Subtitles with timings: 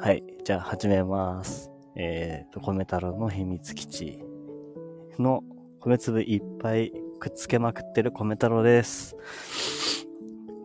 [0.00, 0.22] はい。
[0.44, 1.72] じゃあ始めます。
[1.96, 4.20] えーと、米太郎の秘密基地
[5.18, 5.42] の
[5.80, 9.16] 米粒いっぱいくっつけまくってる米太郎です。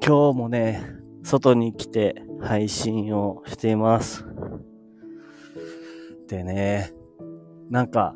[0.06, 0.84] 今日もね、
[1.24, 4.24] 外に来て配信をしています。
[6.28, 6.94] でね、
[7.72, 8.16] なんか、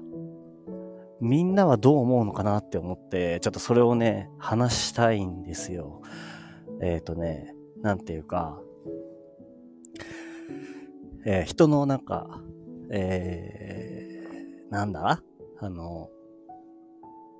[1.20, 6.04] みんなはどう思うのかなって思って、ちょっとそれをね、話したいんですよ。
[6.80, 8.62] えっ、とね、なんていうか、
[11.30, 12.40] えー人のなんか、
[12.90, 15.22] えー、なんだ？
[15.60, 16.10] あの、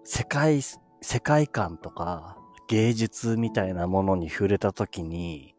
[0.04, 5.56] 世界、世界観とか芸術みたいなものに触れたときに、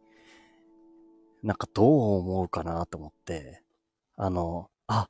[1.43, 1.87] なんかどう
[2.19, 3.63] 思うかなと思って、
[4.17, 5.09] あの、あ、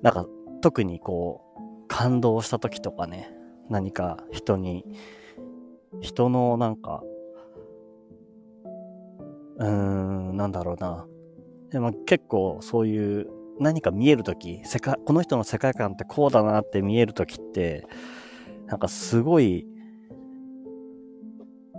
[0.00, 0.24] なんか
[0.62, 1.42] 特にこ
[1.84, 3.30] う、感動したときとかね、
[3.68, 4.86] 何か人に、
[6.00, 7.02] 人のなんか、
[9.58, 11.06] うーん、なんだろうな。
[11.70, 13.28] でも結構そういう
[13.60, 17.86] 何か見えるとき、世界、この人の世界観ってこうだなって見えるときって、
[18.66, 19.66] なんかすごい、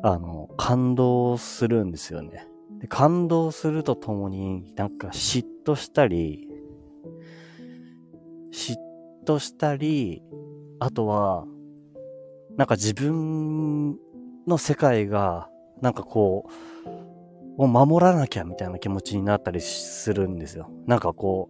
[0.03, 2.47] あの、感動するんですよね。
[2.79, 6.47] で感動するとともに、なんか嫉妬したり、
[8.51, 8.75] 嫉
[9.25, 10.21] 妬したり、
[10.79, 11.45] あとは、
[12.57, 13.97] なんか自分
[14.47, 15.49] の世界が、
[15.81, 16.51] なんかこう、
[17.59, 20.69] を守らなきゃみたいな気持ちになったりするんですよ。
[20.87, 21.49] なんかこ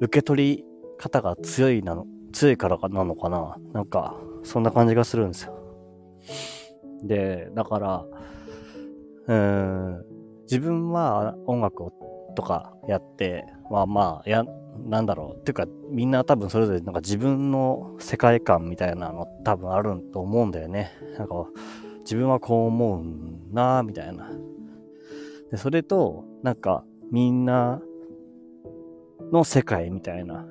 [0.00, 0.64] う、受け取り
[0.98, 5.58] 方が強いなの、強いからかなのかななんか、そんな感じがするんですよ。
[7.02, 8.04] で、だから、
[9.28, 10.04] うーん、
[10.42, 11.92] 自分は音楽を
[12.36, 14.44] とかやって、まあまあ、や、
[14.84, 15.40] なんだろう。
[15.40, 20.92] っていうか、みんな多分それぞれなんか自分の世界観みたいなの多分あると思うんだよね。
[21.16, 21.46] なんか、
[22.00, 24.30] 自分はこう思うなみたいな。
[25.50, 27.80] で、それと、なんか、みんな
[29.32, 30.46] の世界みたいな。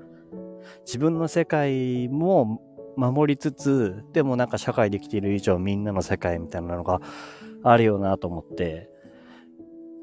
[0.85, 2.61] 自分の世界も
[2.97, 7.01] 守りつつ、でもなんか社会で生きている以上みんなの世界みたいなのが
[7.63, 8.89] あるよなと思って、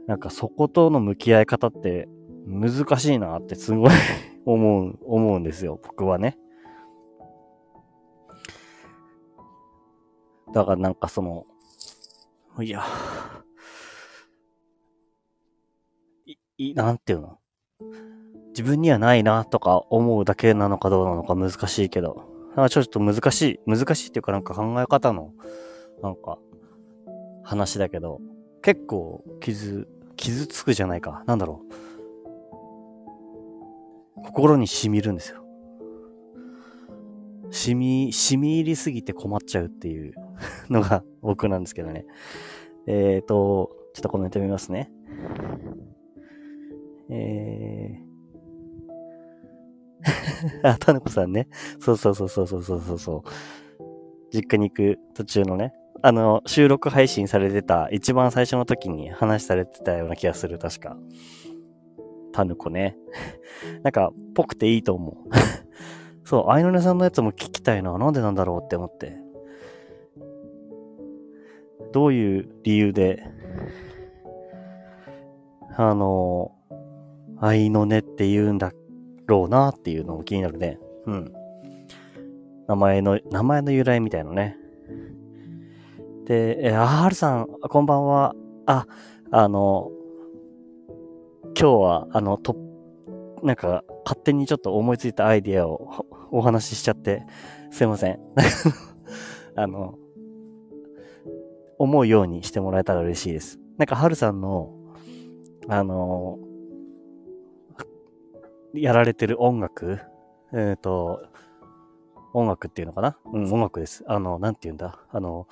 [0.06, 2.08] なんかそことの向き合い方って
[2.46, 3.90] 難しいなってすごい
[4.44, 6.38] 思う、思うんですよ、僕はね。
[10.52, 11.46] だからなんかその、
[12.60, 12.82] いや、
[16.70, 17.38] い、なんていうの？
[18.50, 22.24] 自分にはないなとか思うだけなのかどうなのか難しいけど、
[22.54, 25.32] なんかちょっと難しい、難しいっていうかなんか考え方の、
[26.02, 26.38] なんか、
[27.42, 28.20] 話だけど、
[28.62, 31.24] 結構傷、傷つくじゃないか。
[31.26, 31.62] なんだろ
[34.16, 34.22] う。
[34.24, 35.42] 心に染みるんですよ。
[37.50, 40.14] 染み、染み入りすぎて困っちゃうっていう
[40.70, 42.06] のが僕なんですけどね。
[42.86, 44.90] えーと、ちょっとコメント見ますね。
[47.14, 51.48] えー、 あ、たぬこさんね。
[51.78, 53.22] そうそうそうそうそうそうそう。
[54.32, 55.74] 実家に行く途中のね。
[56.00, 60.96] あの、収録配信されてた、一番最初の時に話されてたような気がする、確か。
[62.32, 62.96] たぬこね。
[63.84, 65.14] なんか、ぽくていいと思う。
[66.24, 67.96] そう、あいのねさんのやつも聞きたいな。
[67.98, 69.18] なんでなんだろうって思って。
[71.92, 73.22] どういう理由で、
[75.76, 76.52] あの、
[77.42, 78.72] 愛のねって言うんだ
[79.26, 80.78] ろうなっていうのも気になるね。
[81.06, 81.32] うん。
[82.68, 84.56] 名前の、名前の由来みたいのね。
[86.24, 88.36] で、えあ、はるさん、こんばんは。
[88.66, 88.86] あ、
[89.32, 89.90] あの、
[91.58, 92.56] 今日は、あの、と、
[93.42, 97.24] なんか、勝手にちょっと思いついたアイディアをお話ししちゃって、
[97.72, 98.20] すいません。
[99.56, 99.98] あの、
[101.76, 103.58] 思うようにしてもらえたら嬉しいです。
[103.78, 104.72] なんか、はるさんの、
[105.66, 106.38] あの、
[108.74, 110.00] やられてる音楽、
[110.52, 111.26] えっ、と、
[112.34, 113.16] 音楽っていうのかな？
[113.32, 114.04] うん、音楽です。
[114.06, 114.98] あの、なんて言うんだ？
[115.10, 115.46] あの、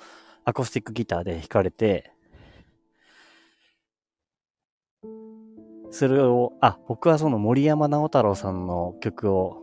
[0.45, 2.11] アコースティックギターで弾かれて、
[5.91, 9.61] それを、あ、僕はその森山直太朗さんの曲を、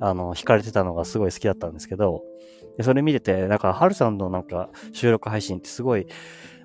[0.00, 2.22] あの、弾かれてたのがすごい好きだったんですけど、
[2.76, 6.06] でそれ見てて、なんか、ハルさんのなんか収録配信ってすごい、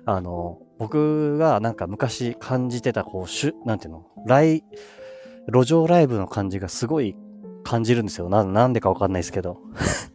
[0.04, 4.64] あの、僕がなんか昔感じてた、こう、しゅ、なんていうの、ライ、
[5.50, 7.16] 路上ライブの感じがすごい
[7.64, 8.28] 感じるんですよ。
[8.28, 9.60] な、んでかわかんないですけど。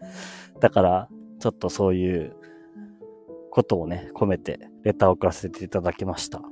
[0.62, 1.09] だから、
[1.39, 2.35] ちょっとそういう
[3.50, 6.41] ことをね、込めて、レターを送らせていただきました。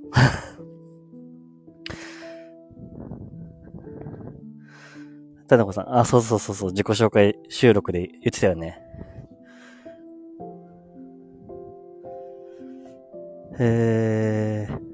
[5.48, 8.82] たなこさん、あ、そうそうそうそう、自己紹介収録で言ってたよね。
[13.60, 14.91] えー、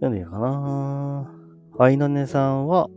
[0.00, 1.30] 読んでいいかな
[1.78, 2.88] 愛のねさんは、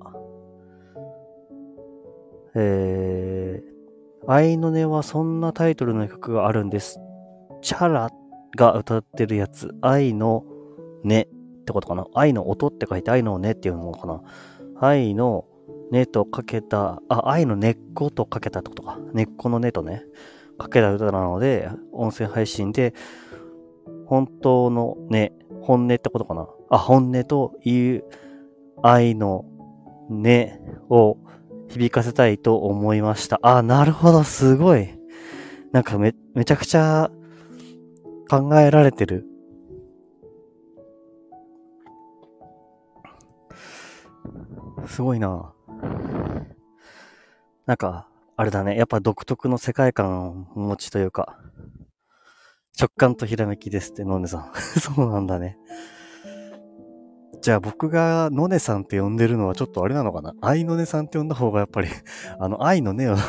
[2.55, 6.99] えー、愛のねはそんなタイトルの曲があるんです。
[7.61, 8.09] チャラ
[8.57, 10.45] が歌ってるやつ、愛の
[11.03, 11.27] ね
[11.61, 14.21] ってことかな愛の音って書いて愛のねっていうのかな
[14.79, 15.45] 愛の
[15.91, 18.97] ねとかけた、あ、愛の根っことかけたってことか。
[19.13, 20.03] 根っこの根とね、
[20.57, 22.93] かけた歌なので、音声配信で、
[24.05, 26.47] 本当のね、本音ってことかな。
[26.71, 28.03] あ、本音という
[28.81, 29.43] 愛の
[30.09, 31.17] ねを
[31.67, 33.39] 響かせたいと思いました。
[33.43, 34.89] あ、なるほど、すごい。
[35.73, 37.11] なんかめ、めちゃくちゃ
[38.29, 39.25] 考えられてる。
[44.87, 45.53] すごいな。
[47.65, 48.07] なんか、
[48.37, 48.77] あれだね。
[48.77, 51.37] やっぱ独特の世界観を持ちというか、
[52.79, 54.51] 直感とひらめきですって、のねさん。
[54.79, 55.57] そうなんだね。
[57.41, 60.35] じゃあ僕がのねさんって呼んでるのはちょっとあれなのかな？
[60.41, 61.87] 愛のねさんって呼んだ方がやっぱり
[62.39, 63.15] あの、愛のねを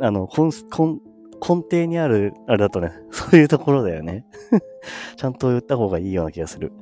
[0.00, 0.50] あの、根、根、
[1.40, 4.26] 根底にある、あれだとね、 そういうところだよね
[5.16, 6.72] ちゃんと言った方がいいような気がする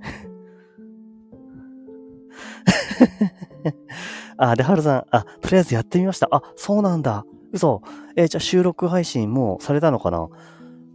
[4.37, 6.29] あ、で、はるさん、あ、とりあえずやってみました。
[6.31, 7.25] あ、そうなんだ。
[7.53, 7.83] 嘘。
[8.17, 10.29] えー、じゃあ収録配信もされたのかな？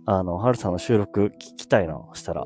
[0.06, 2.46] あの、はるさんの収録聞きたいな、したら。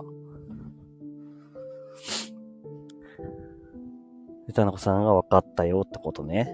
[4.54, 6.48] で、たなこさんが分かったよってことね。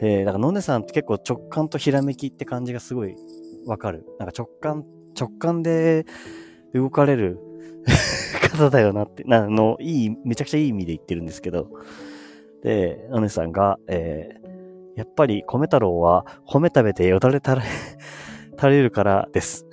[0.00, 3.16] えー、だから、のねさんって結構直感とひらめきって感じがすごい
[3.66, 4.06] わかる。
[4.20, 4.84] なんか直感、
[5.18, 6.06] 直感で
[6.72, 7.40] 動かれる
[8.52, 11.68] 方だよなって、なの、いい、めちゃくちゃいい意味で言ってるんですけど。
[12.62, 17.62] で、のねさんが、えー、やっぱり米太郎は米食べてよだれ垂れ、
[18.56, 19.66] 垂れるからです。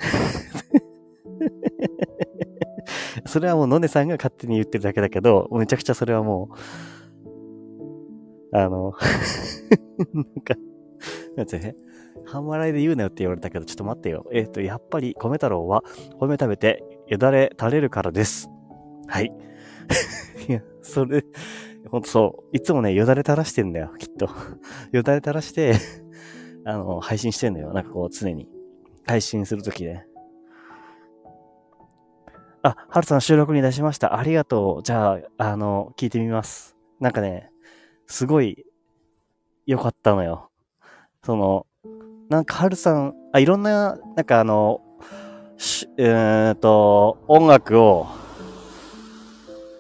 [3.32, 6.50] それはもうのねさんが勝手に言ってるだけだけど、めちゃくちゃそれはも
[8.52, 8.94] う、あの、
[10.14, 10.56] なんか、
[11.38, 11.76] なんてね、
[12.26, 14.26] 半笑いで言うなよって言われたけど、ちょっと待ってよ。
[14.34, 15.86] えっ、ー、と、やっぱり米太郎は
[16.20, 18.50] 米食べてよだれ垂れるからです。
[19.08, 19.32] はい。
[20.50, 21.24] いや、それ、
[21.90, 22.58] ほんとそう。
[22.58, 24.28] いつもね、よだれ垂らしてんだよ、きっと。
[24.92, 25.76] よだれ垂らして
[26.66, 27.72] あの、配信してんのよ。
[27.72, 28.50] なんかこう、常に。
[29.08, 30.06] 配信するときね。
[32.64, 34.18] あ、はるさん収録に出しました。
[34.18, 34.84] ありがとう。
[34.84, 36.76] じゃあ、あの、聞いてみます。
[37.00, 37.52] なんかね、
[38.06, 38.66] すごい
[39.66, 40.52] 良かったのよ。
[41.24, 41.66] その、
[42.30, 44.82] なんかはるさん、あ、いろんな、なんかあの、
[45.58, 48.08] しえーん、と、音楽を、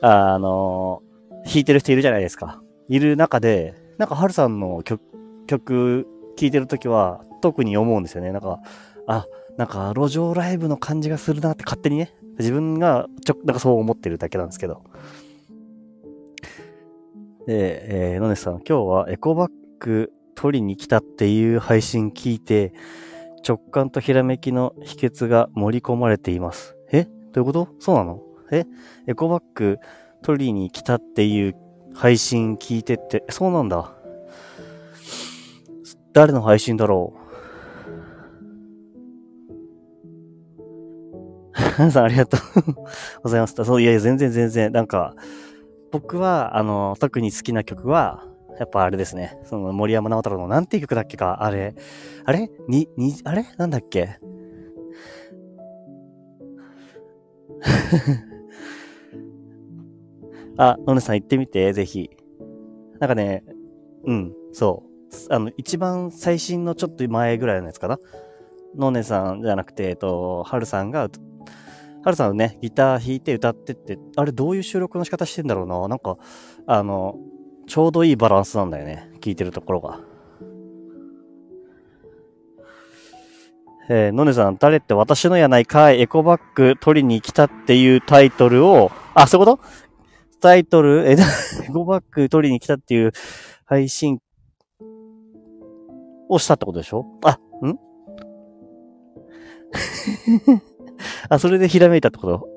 [0.01, 1.03] あの、
[1.45, 2.61] 弾いてる人いるじゃないですか。
[2.89, 5.01] いる中で、なんかはるさんの曲、
[5.45, 8.31] 曲聴いてるときは特に思うんですよね。
[8.31, 8.59] なんか、
[9.07, 9.25] あ、
[9.57, 14.83] なんか路上ライブの感じがするなって勝手にね、自分がちょ、なんかそう思ってるだけなんですけど。
[17.47, 22.73] で、えー、ノネさん、今日はエコバッグ取りに来たっていう配信聞いて、
[23.47, 26.75] 直感とひらめきの秘訣が盛り込まれています。
[26.91, 27.05] え？
[27.05, 27.69] どういうこと？
[27.79, 28.21] そうなの？
[28.51, 28.65] え？
[29.07, 29.77] エコバッグ
[30.21, 31.55] 取りに来たっていう
[31.93, 33.95] 配信聞いてって、そうなんだ。
[36.13, 37.20] 誰の配信だろう？
[41.81, 42.41] 皆さんありがとう
[43.23, 43.65] ございました。
[43.65, 44.71] そう、いやいや、全然全然。
[44.71, 45.15] なんか、
[45.91, 48.23] 僕は、あの、特に好きな曲は、
[48.59, 49.39] やっぱあれですね。
[49.45, 51.73] その森山直太朗のなんていう曲だっけかあれ。
[52.23, 52.51] あれ？
[52.67, 53.47] に、に、あれ？
[53.57, 54.19] なんだっけ？
[60.57, 62.11] あ、のねさん行ってみて、ぜひ。
[62.99, 63.43] なんかね、
[64.05, 64.89] うん、そう。
[65.33, 67.97] あの、一番最新のちょっと前ぐらいのやつかな。
[68.77, 71.09] のねさんじゃなくて、えっと、はるさんが
[72.03, 75.87] ハルさんね、ギター弾いて歌ってって、あれどういう収録の仕方してんだろうな。
[75.87, 76.17] なんか、
[76.65, 77.15] あの、
[77.67, 79.11] ちょうどいいバランスなんだよね。
[79.21, 79.99] 聴いてるところが。
[83.89, 89.63] えー、のねさん、誰って私のやないかい、エコバッグ取りに来たっていうタイトルを、あ、そういうこと？
[90.39, 91.17] タイトル、え、
[91.67, 93.11] エコバッグ取りに来たっていう
[93.65, 94.19] 配信
[96.29, 97.05] をしたってことでしょ？
[97.25, 97.77] あ、ん？
[101.31, 102.49] あ、それでひらめいたってこと？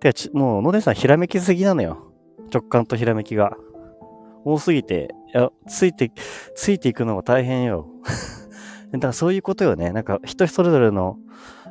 [0.00, 2.12] てか、もう、野出さんひらめきすぎなのよ。
[2.52, 3.56] 直感とひらめきが。
[4.44, 6.12] 多すぎて、いや、ついて、
[6.54, 7.86] ついていくのが大変よ。
[8.92, 9.90] だからそういうことよね。
[9.92, 11.16] なんか人それぞれの、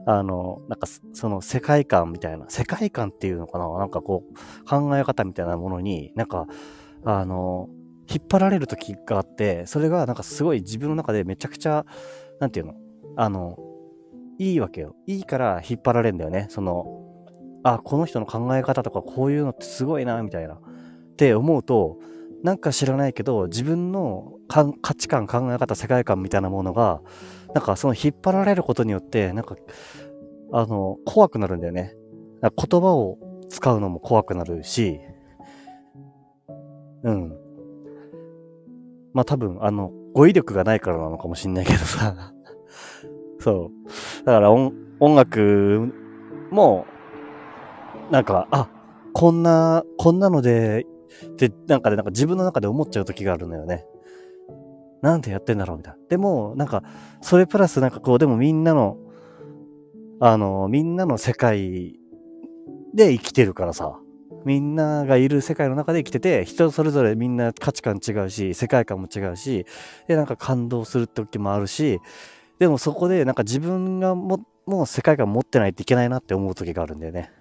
[0.08, 3.70] あの、なんかその世界観みたいな、世界観っていうのかな？
[3.78, 6.48] なんかこう、考え方みたいなものに、なんか、
[7.06, 7.70] あの、
[8.10, 11.86] 引っ張られる時があって、それがなんかすごい自分の中でめちゃくちゃ、
[12.40, 12.74] なんていうの？
[13.18, 13.58] あの、
[14.40, 14.96] いいわけよ。
[15.06, 16.48] いいから引っ張られるんだよね。
[16.50, 16.86] その、
[17.64, 20.56] あ、この人の考え方とかこういうのってすごいな、みたいな。
[20.56, 20.60] っ
[21.18, 21.98] て思うと、
[22.42, 27.02] なんか知らないけど、自分の価値観、考え方、世界観みたいなものが、
[27.54, 29.58] なんかその引っ張られることによって、なんか、
[30.54, 31.94] あの、怖くなるんだよね。
[32.42, 33.18] 言葉を
[33.50, 35.02] 使うのも怖くなるし、
[37.04, 37.38] うん。
[39.14, 42.34] まあ多分、あの、語彙力がないからなのかもしんないけどさ。
[43.40, 44.26] そう。
[44.26, 44.74] だから音
[45.16, 45.94] 楽
[46.52, 46.86] も、
[48.12, 48.70] なんか、あ、
[49.14, 50.86] こんな、こんなので、
[51.38, 53.86] で、なんかで、なんか自分の中で思っちゃう時があるのよね。
[55.02, 56.00] なんでやってんだろうみたいな。
[56.10, 56.84] でも、なんか、
[57.22, 58.98] それプラスなんかこう、でもみんなの、
[60.20, 62.00] あの、みんなの世界
[62.94, 64.00] で生きてるからさ。
[64.46, 69.66] みんながいる世界の中で生きてて、人それぞれみんな価値観違うし、世界観も違うし、
[70.08, 72.00] で、なんか感動する時もあるし、
[72.60, 77.32] でもそこでなんか自分がも、もう世界観持ってないといけないなって思う時があるんだよね。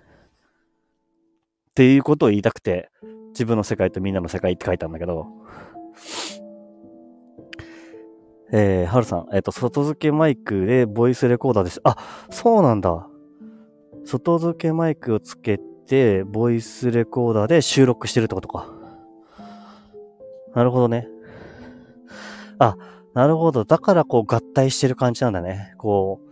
[1.71, 2.91] っていうことを言いたくて、
[3.31, 5.27] 自分の世界とみんなの世界って書いたんだけど、
[8.53, 11.81] えー、はるさん、えっ、ー、と、外付けマイクでボイスレコーダーです。
[11.85, 11.97] あ、
[12.31, 13.07] そうなんだ。
[14.05, 18.73] 外付けマイクをつけて、ボイスレコーダーで収録してるってことか。
[20.55, 21.09] なるほどね。
[22.59, 22.77] あ、
[23.19, 23.65] なるほど。
[23.65, 25.75] だからこう合体してる感じなんだね。
[25.77, 26.29] こう、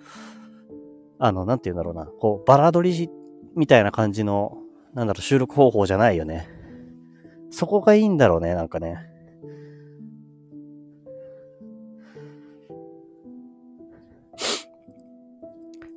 [1.19, 2.07] あの、なんて言うんだろうな。
[2.07, 3.11] こう、バラ撮り
[3.57, 4.59] みたいな感じの、
[4.95, 6.49] なんだろう、収録方法じゃないよね。
[7.51, 8.99] そこがいいんだろうね、なんかね。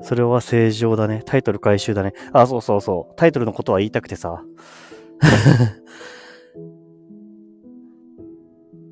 [0.01, 1.22] それは正常だね。
[1.24, 2.13] タイトル回収だね。
[2.34, 3.15] あ、そうそうそう。
[3.15, 4.43] タイトルのことは言いたくてさ。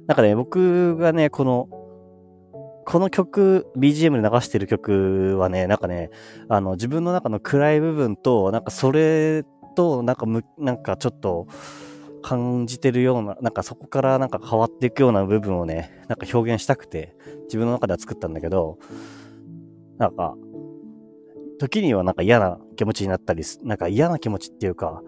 [0.06, 1.70] なんかね、僕がね、この、
[2.89, 6.10] この曲、BGM で流してる曲はね、なんかね、
[6.48, 9.44] あの、自分の中の暗い部分と、なんかそれ
[9.75, 11.48] と、なんかむ、なんかちょっと、
[12.24, 17.13] 感じてるような、なんかそこからなんか変わっていくような部分をね、なんか表現したくて、
[17.44, 18.77] 自分の中では作ったんだけど、
[19.98, 20.36] なんか、
[21.60, 25.01] 時にはなんか嫌な気持ちになったり、なんか嫌な気持ちっていうか、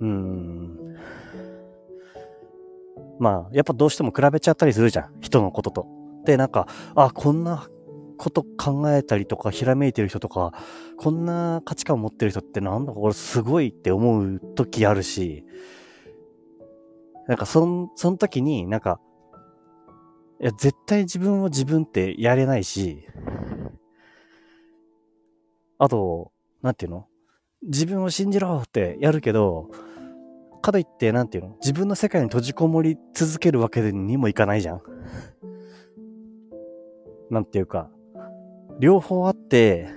[0.00, 0.78] うーん。
[3.18, 5.20] まあ、やっぱどうしても比べちゃったりするじゃん。
[5.20, 6.01] 人のことと。
[6.24, 7.68] で、なんか、あ、こんな
[8.16, 10.52] こと考えたりとか、ひらめいてる人とか、
[10.96, 15.44] こんな価値観を持ってる人ってなんだこれすごいって思う時あるし、
[17.26, 19.00] なんかそん、その時になんか、
[20.40, 23.06] いや、絶対自分を自分ってやれないし、
[25.78, 27.06] あと、なんていうの？
[27.62, 29.70] 自分を信じろってやるけど、
[30.60, 31.56] かといって、なんていうの？
[31.60, 34.82] 自分の世界に閉じこもり続けるわけにもいかないじゃん。
[37.32, 37.88] なんていうか、
[38.78, 39.88] 両方あって、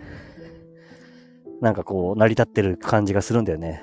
[1.62, 3.82] なんかこう、成り立ってる感じがするんだよね。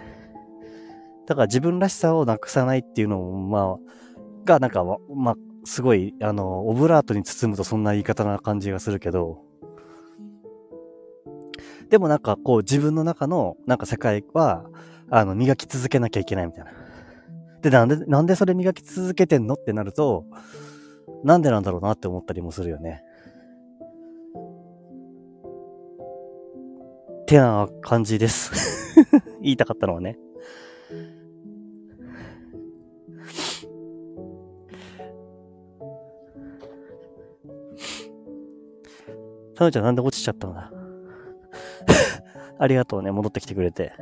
[1.26, 9.42] だから自分らしさをなくさないっていうのも、まあ、が、なんか、まあ、すごい、あの、オブラートに包むとそんな言い方な感じがするけど、
[11.90, 14.64] でもなんかこう自分の中のなんか世界は、
[15.10, 16.70] あの、磨き続けなきゃいけないみたいな。
[17.60, 20.24] で、なんで、なんでそれ磨き続けてんのってなると、
[21.22, 23.04] なんでなんだろうなって思ったりもするよね。
[27.22, 28.52] ってな感じです。
[29.40, 30.18] 言いたかったのはね。
[39.54, 40.72] タヌちゃんなんで落ちちゃったんだ？
[42.58, 43.92] ありがとうね、戻ってきてくれて。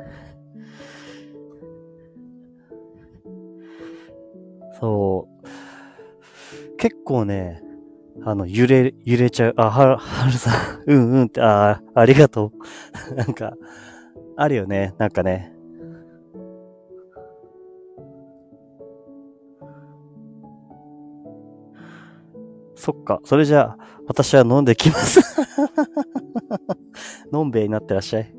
[4.79, 6.77] そう。
[6.77, 7.61] 結構ね、
[8.23, 9.53] あの、揺れ、揺れちゃう。
[9.57, 12.51] あ、はる、 はるさん、うんうんって、あ、ありがと
[13.11, 13.15] う。
[13.15, 13.53] なんか、
[14.35, 15.53] あるよね、なんかね。
[22.75, 23.21] そっか。
[23.23, 25.21] それじゃあ、私は飲んできます
[27.31, 28.33] のんべえになってらっしゃい。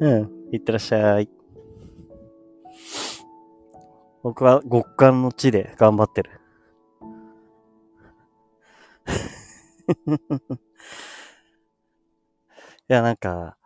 [0.00, 0.30] うん。
[0.52, 1.30] いってらっしゃい。
[4.22, 6.39] 僕は極寒の地で頑張ってる。
[12.88, 13.56] いや、なんか、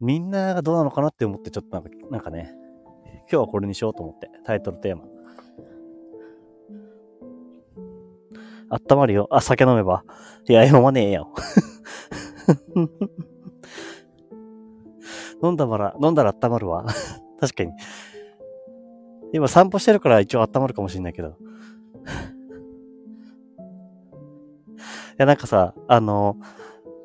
[0.00, 2.54] みんながどうなのかなって思って、ちょっとなんか、なんかね、
[3.30, 5.04] 今日はこれにしようと思って、タイトルテーマ。
[8.70, 9.26] あったまるよ。
[9.30, 10.04] あ、酒飲めば。
[10.48, 11.32] いや、飲まねえよ。
[15.42, 16.86] 飲んだら、飲んだら温まるわ。
[17.40, 17.72] 確かに。
[19.32, 21.36] 今散歩してるから一応温まるかもしんないけど。
[25.20, 26.38] いや、なんかさ、あの、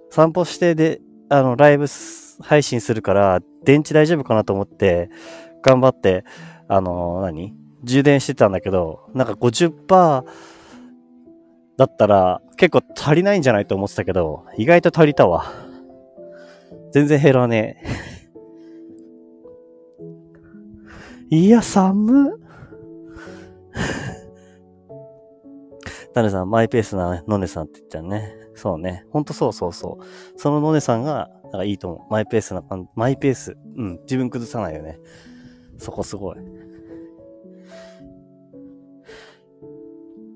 [0.10, 1.86] 散歩してで、あの、ライブ
[2.40, 5.10] 配信するから、電池大丈夫かなと思って、
[5.62, 6.24] 頑張って、
[6.70, 7.54] あの、何？
[7.84, 10.24] 充電してたんだけど、なんか50%
[11.76, 15.52] だったら結構足りないんじゃないと思ってたけど、意外と足りたわ。
[16.94, 17.84] 全然減らね
[21.30, 21.36] え。
[21.36, 22.46] いや、寒っ。
[26.16, 28.34] タネさん、マイペースなノネさんって言っちゃうね。
[28.56, 29.04] そうね。
[29.12, 30.40] ほんとそうそうそう。
[30.40, 32.10] そのノネさんが、なんかいいと思う。
[32.10, 32.64] マイペースな。
[32.96, 33.58] マイペース。
[33.76, 34.00] うん。
[34.04, 34.98] 自分崩さないよね。
[35.78, 36.38] そこすごい。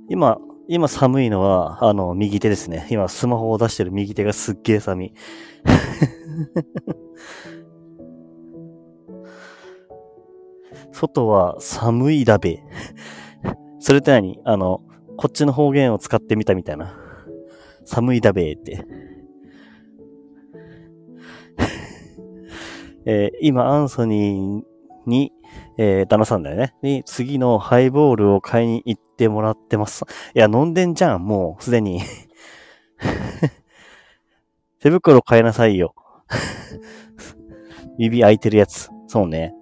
[0.09, 2.85] 今、今寒いのは、あの、右手ですね。
[2.91, 5.13] 今、スマホを出してる右手がすっげえ寒い。
[10.91, 12.61] 外は寒いだべ。
[13.79, 14.41] それって何？
[14.43, 14.81] あの、
[15.19, 16.97] こっちの方言を使ってみたみたいな。
[17.83, 18.85] 寒いだべーって。
[23.05, 25.33] えー、今、アンソニーに、
[25.77, 26.73] えー、旦那さんだよね。
[26.81, 30.05] に、次のハイボールを買いに行ってもらってます。
[30.35, 31.99] いや、飲んでんじゃん、もう、すでに。
[34.79, 35.95] 手袋買いなさいよ。
[37.99, 38.89] 指開いてるやつ。
[39.07, 39.53] そうね。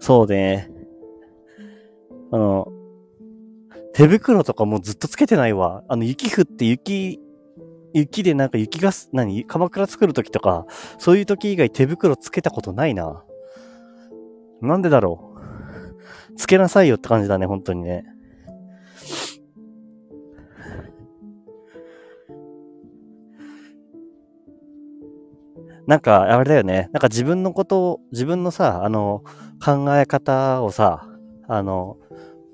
[0.00, 0.70] そうね。
[2.30, 2.70] あの、
[4.00, 5.84] 手袋とかもずっとつけてないわ。
[5.86, 7.20] あの、雪降って雪、
[7.92, 9.44] 雪でなんか雪が、何？
[9.44, 10.64] 鎌倉作るときとか、
[10.96, 13.22] そういうとき以外手袋つけたことないな。
[14.62, 15.34] なんでだろ
[16.30, 16.34] う？
[16.36, 18.06] つけなさいよって感じだね、本当にね。
[25.86, 26.88] なんか、あれだよね。
[26.94, 29.24] なんか自分のことを、自分のさ、あの、
[29.62, 31.06] 考え方をさ、
[31.48, 31.98] あの、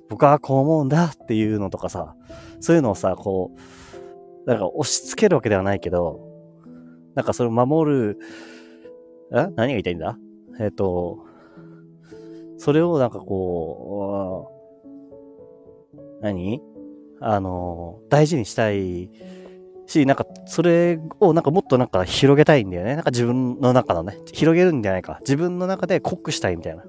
[0.09, 2.15] 僕はこう思うんだっていうのとかさ、
[2.61, 6.21] そういうのをさ、こう、なんか押し付けるわけではないけど、
[7.15, 8.19] なんかそれを守る、
[9.33, 9.37] え？
[9.37, 10.17] 何が言いたいんだ？
[10.61, 11.25] えっ、ー、と、
[12.59, 14.51] それをなんかこ
[15.95, 16.61] う、何？
[17.21, 19.11] あの、大事にしたい
[19.87, 22.95] し、なんか、それをなんかもっとなんか広げたいんだよね。
[22.95, 25.19] なんか自分の中のね、広げるんじゃないか。
[25.21, 26.85] 自分の中で濃くしたいみたいな。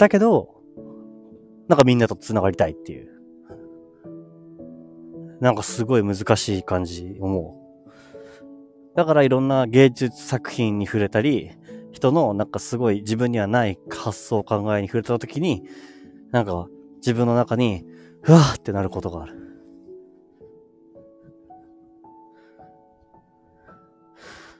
[0.00, 0.62] だけど、
[1.68, 3.10] なんかみんなと繋がりたいっていう。
[5.40, 8.96] なんかすごい難しい感じ思う。
[8.96, 11.50] だからいろんな芸術作品に触れたり、
[11.92, 15.64] 人のなんかすごい自分にはない発想考えに触れた時に、
[16.30, 17.84] なんか自分の中に、
[18.22, 19.36] ふわーってなることがある。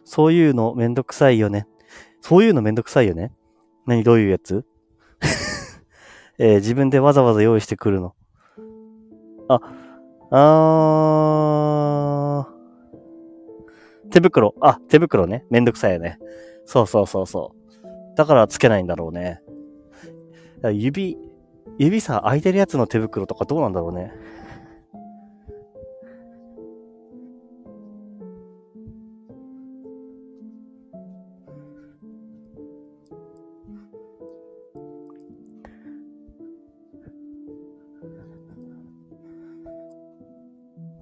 [0.04, 1.66] そういうのめんどくさいよね。
[2.20, 3.32] そういうのめんどくさいよね。
[3.86, 4.02] 何？
[4.02, 4.66] どういうやつ？
[6.42, 8.14] えー、自分でわざわざ用意してくるの。
[9.48, 9.60] あ、
[10.30, 14.10] あー。
[14.10, 14.54] 手袋。
[14.62, 15.44] あ、手袋ね。
[15.50, 16.18] めんどくさいよね。
[16.64, 18.16] そうそうそうそう。
[18.16, 19.42] だからつけないんだろうね。
[20.72, 21.18] 指、
[21.78, 24.10] 指さ、空いてるやつの手袋とかどうなんだろうね。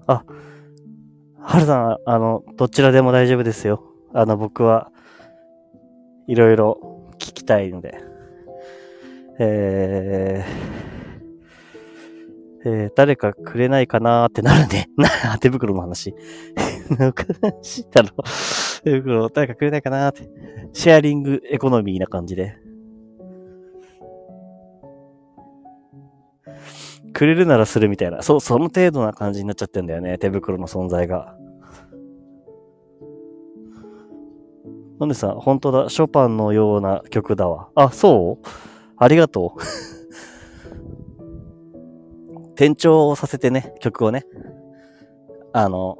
[0.09, 0.23] あ、
[1.39, 3.83] はるさん、あの、どちらでも大丈夫ですよ。
[4.11, 4.91] あの、僕は、
[6.27, 8.01] いろいろ聞きたいので。
[9.39, 14.89] えー、えー、誰かくれないかなーってなるね。
[14.97, 16.15] な、手袋の話。
[16.99, 17.23] おか
[17.61, 18.09] しいだろ。
[18.83, 20.27] 手袋、誰かくれないかなーって。
[20.73, 22.57] シェアリングエコノミーな感じで。
[27.13, 31.35] くれるならするみたいな、そう、その程度な感じになっちゃってんだよね、手袋の存在が。
[34.99, 37.69] なんでさ、本当だ、ショパンのような曲だわ。
[37.75, 38.47] あ、そう？
[38.97, 39.59] ありがとう。
[42.59, 44.25] 転調をさせてね、曲をね、
[45.53, 45.97] あの、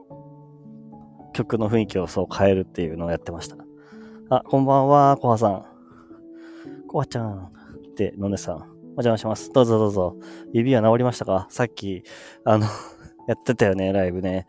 [1.31, 3.55] 曲の雰囲気をそう変えるっていうのをやってました。
[4.29, 5.65] あ、こんばんは、コハさん。
[6.87, 7.53] コハちゃん。
[7.95, 8.78] で、のねさん。
[8.99, 9.53] お邪魔します。
[9.53, 10.17] どうぞどうぞ。
[10.51, 11.47] 指は治りましたか？
[11.49, 12.03] さっき、
[12.43, 12.65] あの
[13.29, 14.45] やってたよね、ライブね。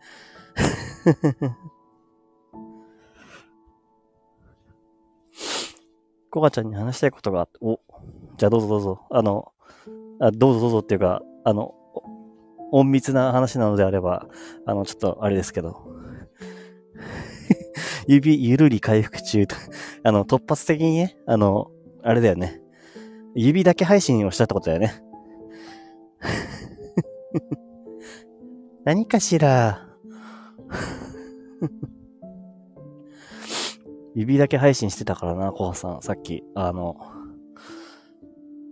[6.29, 7.79] コカちゃんに話したいことがあって、お、
[8.35, 8.99] じゃあどうぞどうぞ。
[9.09, 9.53] あの、
[10.19, 11.73] あどうぞどうぞっていうか、あの、
[12.73, 14.27] 隠密な話なのであれば、
[14.65, 15.81] あの、ちょっとあれですけど。
[18.05, 19.55] 指ゆるり回復中と。
[20.03, 21.71] あの、突発的にね、あの、
[22.03, 22.61] あれだよね。
[23.35, 25.01] 指だけ配信をしたってことだよね。
[28.83, 29.87] 何かしら。
[34.15, 36.01] 指だけ配信してたからな、コハさん。
[36.01, 36.97] さっき、あの、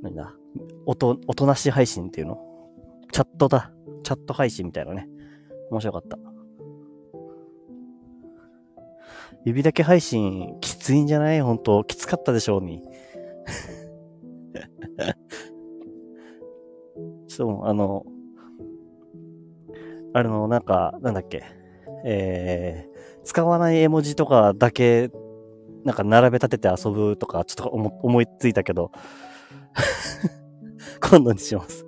[0.02, 0.36] 何だ、
[0.86, 2.39] 音、音なし配信っていうの？
[3.12, 3.72] チャットだ。
[4.04, 5.08] チャット配信みたいなね。
[5.72, 6.17] 面白かった。
[9.45, 11.41] 指だけ配信、きついんじゃない？
[11.41, 12.84] 本当きつかったでしょうに。
[17.39, 18.06] ちょっと、あの、
[20.13, 21.45] あれの、なんか、なんだっけ。
[22.04, 25.10] えー、使わない絵文字とかだけ、
[25.86, 28.91] なんか並べ立てて遊ぶとか、ちょっと思いついたけど、
[30.99, 31.86] 今度にします。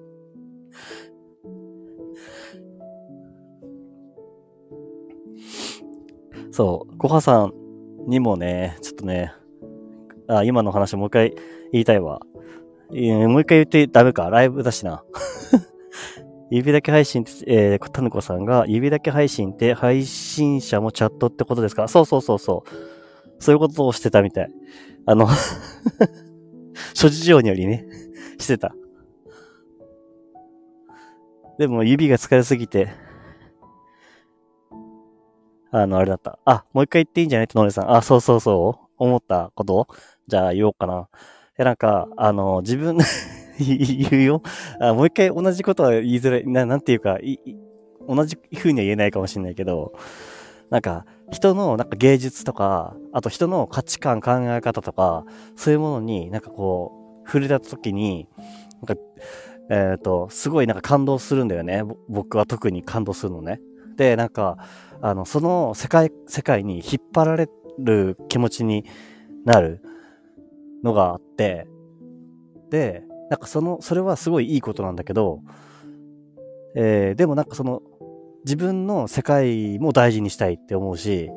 [6.52, 7.54] そう、コハさん
[8.08, 9.34] にもね、ちょっとね、
[10.30, 11.36] あ、今の話もう一回
[11.74, 12.22] 言いたいわ。
[12.94, 14.30] もう一回言ってダメか。
[14.30, 15.04] ライブだしな。
[16.52, 21.88] 指だけ配信って、えー、タヌコさんが、指だけ配信って配信者もチャットってことですか？
[21.88, 22.70] そうそうそうそう。
[23.40, 24.50] そういうことをしてたみたい。
[25.06, 25.28] あの
[26.94, 27.86] 諸事情によりね、
[28.38, 28.76] してた。
[31.58, 32.90] でも指が疲れすぎて、
[35.72, 36.38] あの、あれだった。
[36.44, 37.46] あ、もう一回言っていいんじゃない？
[37.46, 37.92] ってノレさん。
[37.96, 38.86] あ、そうそうそう。
[38.98, 39.88] 思ったこと
[40.28, 41.08] じゃあ言おうかな。
[41.58, 42.98] え、なんか、あの、自分
[44.10, 44.42] 言うよ
[44.80, 44.94] あ。
[44.94, 46.48] もう一回同じことは言いづらい。
[46.48, 47.40] ななんていうか、い
[48.08, 49.94] 同じ風には言えないかもしれないけど、
[50.70, 58.28] なんか、人のなんか芸術とか、あと人の価値観、考え方とか、そういうものになんかこう、触れた時に、
[58.82, 59.02] なんか、
[59.70, 61.84] えっ、ー、と、すごいなんか感動するんだよね。
[62.10, 63.62] 僕は特に感動するのね。
[63.96, 64.58] で、なんか、
[65.02, 68.86] あの、その世界、世界に引っ張られる気持ちに
[69.46, 69.82] なる
[70.84, 71.68] のがあって、
[72.70, 75.40] で、なんかその、それはすごいいいことなんだけど、
[76.76, 77.82] えー、でもなんかその、
[78.44, 81.32] 自分の世界も大事にしたいって思うし、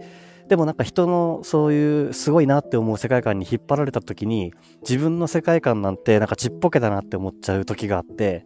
[0.49, 4.53] でもなんか人のそういうすごいなって思う世界観に引っ張られた時に
[4.83, 8.45] 自分の世界観なんてなんかちっぽけだなって思っちゃう時があって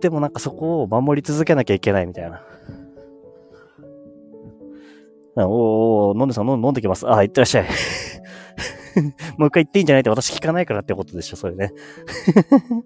[0.00, 2.42] でもなんかそこを守り続けなきゃいけないみたいな。
[5.36, 7.08] おお飲んでさん飲んできます。
[7.08, 7.68] あ、いってらっしゃい。
[9.38, 11.72] もう一回言っていいんじゃないって私聞かないからってことでしょ、それね。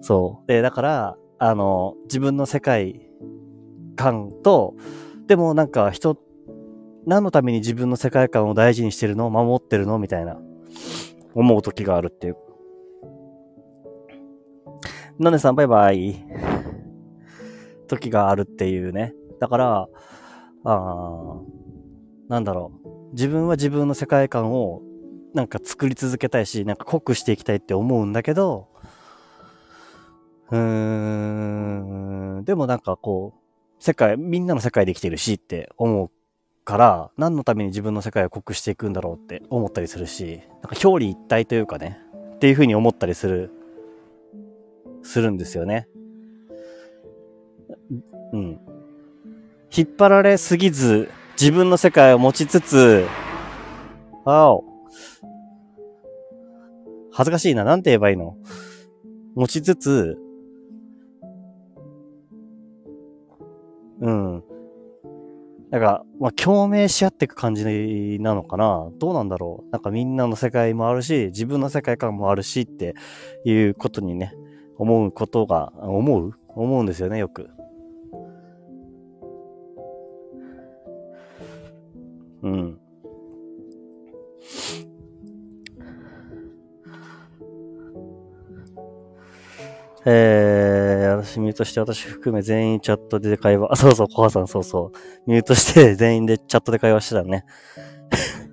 [0.00, 0.48] そう。
[0.48, 3.08] で、だから、あの、自分の世界
[3.96, 4.74] 観と、
[5.26, 6.18] でもなんか人、
[7.06, 10.40] 何のために自分の世界観を大事にしてるの守ってるのみたいな、
[11.34, 12.36] 思う時があるっていう。
[15.20, 16.24] のねさん、バイバイ。
[17.86, 19.14] 時があるっていうね。
[19.38, 19.88] だから、
[20.64, 21.40] あー
[22.28, 23.01] なんだろう。
[23.12, 24.82] 自分は自分の世界観を
[25.34, 28.68] なんか作り続けたいし、なんか濃くしていきたいって思うんだけど、
[30.50, 30.58] うー
[32.40, 36.10] ん、でもなんかこう、世界、みんなの世界で生きてるしって思う
[36.64, 41.98] から、何のために自分の世界を濃くしていくんだろうって思ったりするし、なんか表裏一体というかね、
[42.34, 43.50] っていうふうに思ったりする、
[45.02, 45.88] するんですよね。
[48.32, 48.60] うん。
[49.74, 53.06] 引っ張られすぎず、自分の世界を持ちつつ、
[54.24, 54.64] あお。
[57.12, 57.64] 恥ずかしいな。
[57.64, 58.36] なんて言えばいいの？
[59.34, 60.18] 持ちつつ、
[64.00, 64.44] うん。
[65.70, 67.64] なんか、まあ、共鳴し合っていく感じ
[68.20, 68.90] なのかな？
[68.98, 69.70] どうなんだろう？
[69.70, 72.94] なんかみんなの世界もあるし、自分の世界観もあるしって
[73.44, 74.34] いうことにね、
[74.76, 76.32] 思うことが、思う？
[76.48, 77.48] 思うんですよね、よく。
[82.42, 82.78] うん。
[90.04, 94.92] えー、私ミュートして私含め全員チャットで会話、あ、 そうそう、コハさんそうそ
[95.26, 95.30] う。
[95.30, 97.44] ミュートして全員でチャットで会話してたね。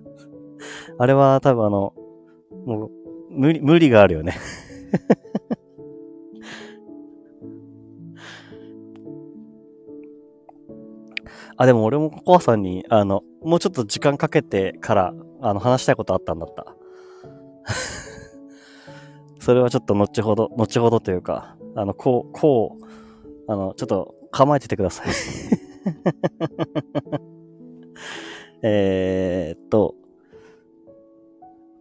[1.00, 1.94] あれは多分あの、
[2.66, 2.92] もう、
[3.32, 4.36] 無理、無理があるよね
[11.60, 16.74] あ、でも俺もコアさんに、あの、もうちょっと時間かけてから、あの、話したいことあったんだった。
[19.44, 25.08] それはちょっと後ほど、後ほどというか、あの、こう、こう、あの、ちょっと構えててください
[28.64, 29.96] えっと、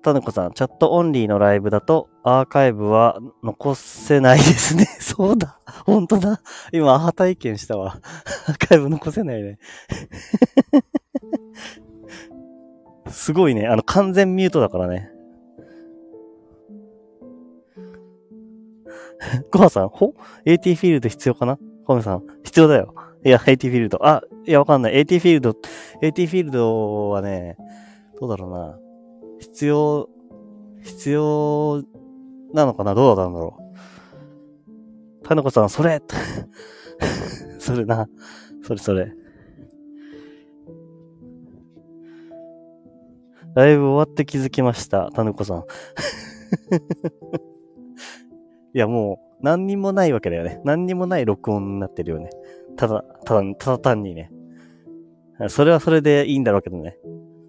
[0.03, 4.85] たぬこさん、チャットオンリーのライブだとアーカイブは残せないですね。
[5.01, 5.61] そうだ。
[5.87, 6.41] ほんとだ。
[6.73, 7.99] 今、アハ体験したわ。
[8.47, 9.59] アーカイブ残せないね。
[13.11, 13.67] すごいね。
[13.67, 15.11] あの、完全ミュートだからね。
[19.51, 21.59] コハさん、ほ ?AT フィールド必要かな？
[21.87, 22.95] コメさん、必要だよ。
[23.25, 24.07] いや、AT フィールド。
[24.07, 24.97] あ、いや、わかんない。
[24.97, 25.55] AT フィールド、
[26.03, 27.57] AT フィールドはね、
[28.21, 28.79] どうだろうな。
[29.39, 30.09] 必要、
[30.83, 31.83] 必要
[32.55, 32.95] なのかな？
[32.95, 33.63] どうなんだろう。
[35.25, 36.01] タヌコさん、それ
[37.59, 38.09] それな。
[38.63, 39.13] それそれ。
[43.55, 45.11] ライブ終わって気づきました。
[45.13, 45.65] タヌコさん。
[48.73, 50.61] いや、もう、何にもないわけだよね。
[50.65, 52.31] 何にもない録音になってるよね。
[52.77, 54.31] ただ、ただ、ただ単にね。
[55.49, 56.97] それはそれでいいんだろうけどね。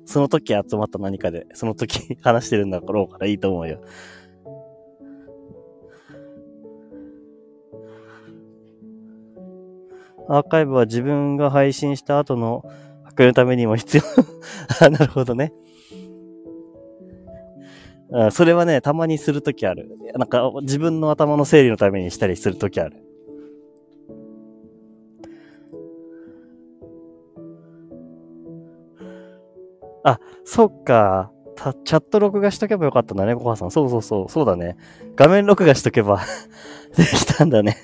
[0.10, 3.80] その時集まった何かで、その時 話してるんだろうからいいと思うよ。
[10.28, 12.64] アーカイブは自分が配信した後の
[13.04, 14.04] 発のためにも必要
[14.84, 15.54] あ、なるほどね。
[18.12, 19.92] あそれはね、たまにするときある。
[20.16, 23.09] なんか自分の頭の整理のためにしたりするときある。
[30.10, 31.32] あ、そっか。
[31.84, 33.72] チャット録画しとけばよかったんだね、コハさん。
[33.72, 34.30] そうそうそう。
[34.30, 34.78] そうだね。
[35.16, 36.22] 画面録画しとけば
[36.96, 37.78] できたんだね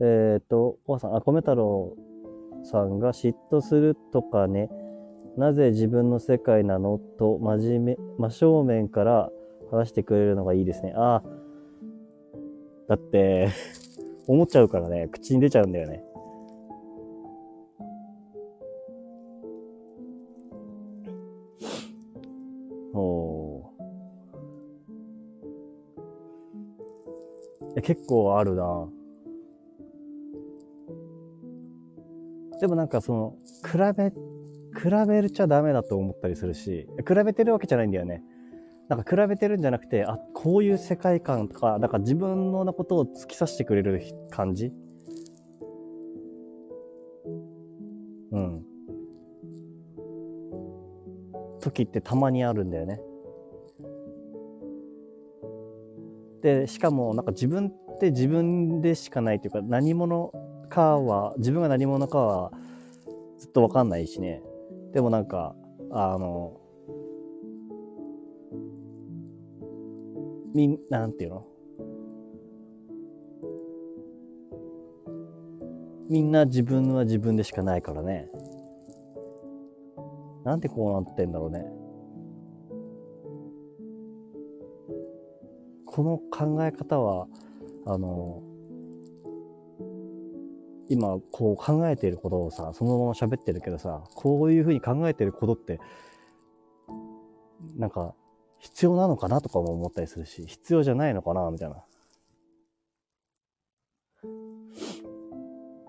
[0.00, 1.96] えっと、コハさん、あ、米太郎
[2.64, 4.70] さんが嫉妬するとかね、
[5.38, 6.98] なぜ自分の世界なの？
[7.16, 9.30] と真面目、真正面から
[9.70, 10.92] 話してくれるのがいいですね。
[10.96, 11.28] ああ。
[12.88, 13.48] だって
[14.26, 16.02] 思っちゃうからね、口に出ちゃうんだよね。
[22.94, 27.82] おー。
[27.82, 28.88] 結構あるな。
[32.60, 34.12] でもなんかその、比べ、
[34.76, 38.22] 比べるちゃダメだと思ったりするし、比べてるわけじゃないんだよね。
[38.88, 44.00] なんか比べてるんじゃなくて、あ、こういう世界観とか、なんか自分のなことを突き刺してくれる
[44.30, 44.72] 感じ？
[48.32, 48.64] うん。
[51.60, 53.00] 時ってたまにあるんだよね。
[56.40, 60.32] で、しかもなんか自分って自分でしかないというか、何者
[60.70, 62.52] かは、自分が何者かは
[63.38, 64.42] ずっとわかんないしね。
[64.92, 65.54] でもなんか、
[65.90, 66.60] あの、
[70.54, 71.46] みん、なんていうの？
[76.08, 78.30] みんな自分は自分でしかないからね。
[80.44, 81.70] なんでこうなってんだろうね。
[85.84, 87.28] この考え方は、
[87.84, 88.42] あの、
[90.88, 95.80] 今こう考えていることをさ、そのまま喋ってるけどさ、こういうふうに考えてることって、
[97.76, 98.14] なんか
[98.58, 101.84] 必要なのかなとかも思ったりするし、必要じゃないのかなみたいな。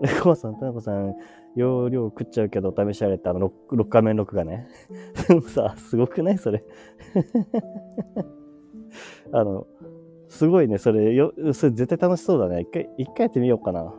[0.00, 1.14] レコさん、田中さん、
[1.56, 4.68] 容量食っちゃうけど試しあれってあの 6, 6画面録画ね。
[5.28, 6.38] でもさ、すごくない？
[6.38, 6.62] それ。
[9.32, 9.66] あの、
[10.28, 12.62] すごいね、それ、よ、それ絶対楽しそうだね。
[12.62, 13.92] 一回、一回やってみようかな。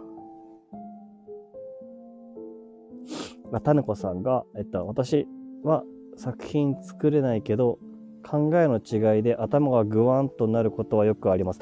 [3.52, 5.28] まあ、タネコさんが、えっと、私
[5.64, 5.84] は
[6.16, 7.80] 作品作れないけど、
[8.24, 11.60] 考えの違いで頭がグワンとなることはよくあります。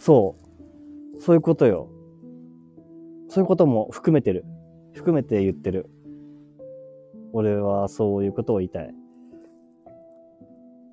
[0.00, 0.36] そ
[1.16, 1.22] う。
[1.22, 1.88] そういうことよ。
[3.28, 4.44] そういうことも含めてる。
[4.94, 5.90] 含めて言ってる。
[7.32, 8.94] 俺はそういうことを言いたい。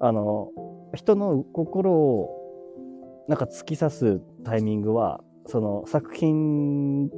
[0.02, 0.52] あの、
[0.94, 7.10] 人の心をなんか突き刺すタイミングは、その作品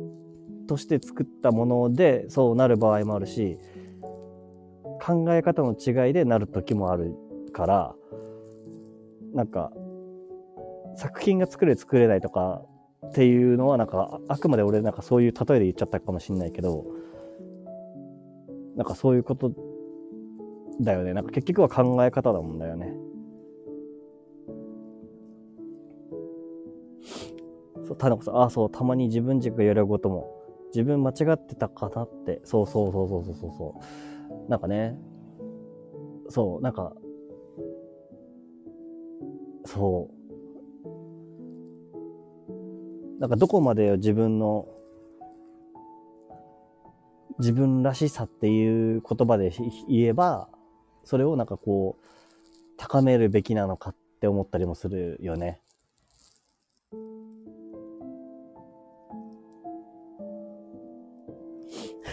[0.68, 3.58] として作ったものでそうなる場合もあるし
[5.02, 7.16] 考え方の違いでなる時もある
[7.54, 7.96] から
[9.34, 9.72] なんか
[10.96, 12.62] 作品が作れ作れないとか
[13.08, 16.86] っていうのはなんかあくまで俺なんかそういう例えで言っちゃったかもしんないけど
[18.76, 19.52] なんかそういうこと
[20.82, 22.94] だよねなんか結局は考え方だもんだよね。
[27.88, 30.37] そう、田中さん、ああ、そう、たまに自分軸がやることも
[30.78, 33.82] 自分間違ってたかなって、そうそうそうそうそうそ
[34.48, 34.48] う。
[34.48, 34.96] なんかね、
[36.30, 36.94] そう、なんか、
[39.66, 40.12] そ
[40.86, 40.88] う。
[43.20, 44.68] なんかどこまで自分の、
[47.40, 49.52] 自分らしさっていう言葉で
[49.90, 50.48] 言えば、
[51.06, 52.04] それをなんかこう、
[52.78, 55.60] 高めるべきなのかって思ったりもするよね。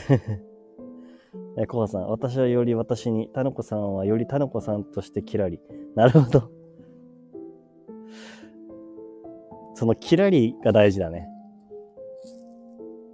[1.56, 5.60] え、コハさん、私はより私に、タノコさんはよりタノコさんとしてキラリ。
[5.94, 6.48] なるほど。
[9.74, 11.28] そのキラリが大事だね。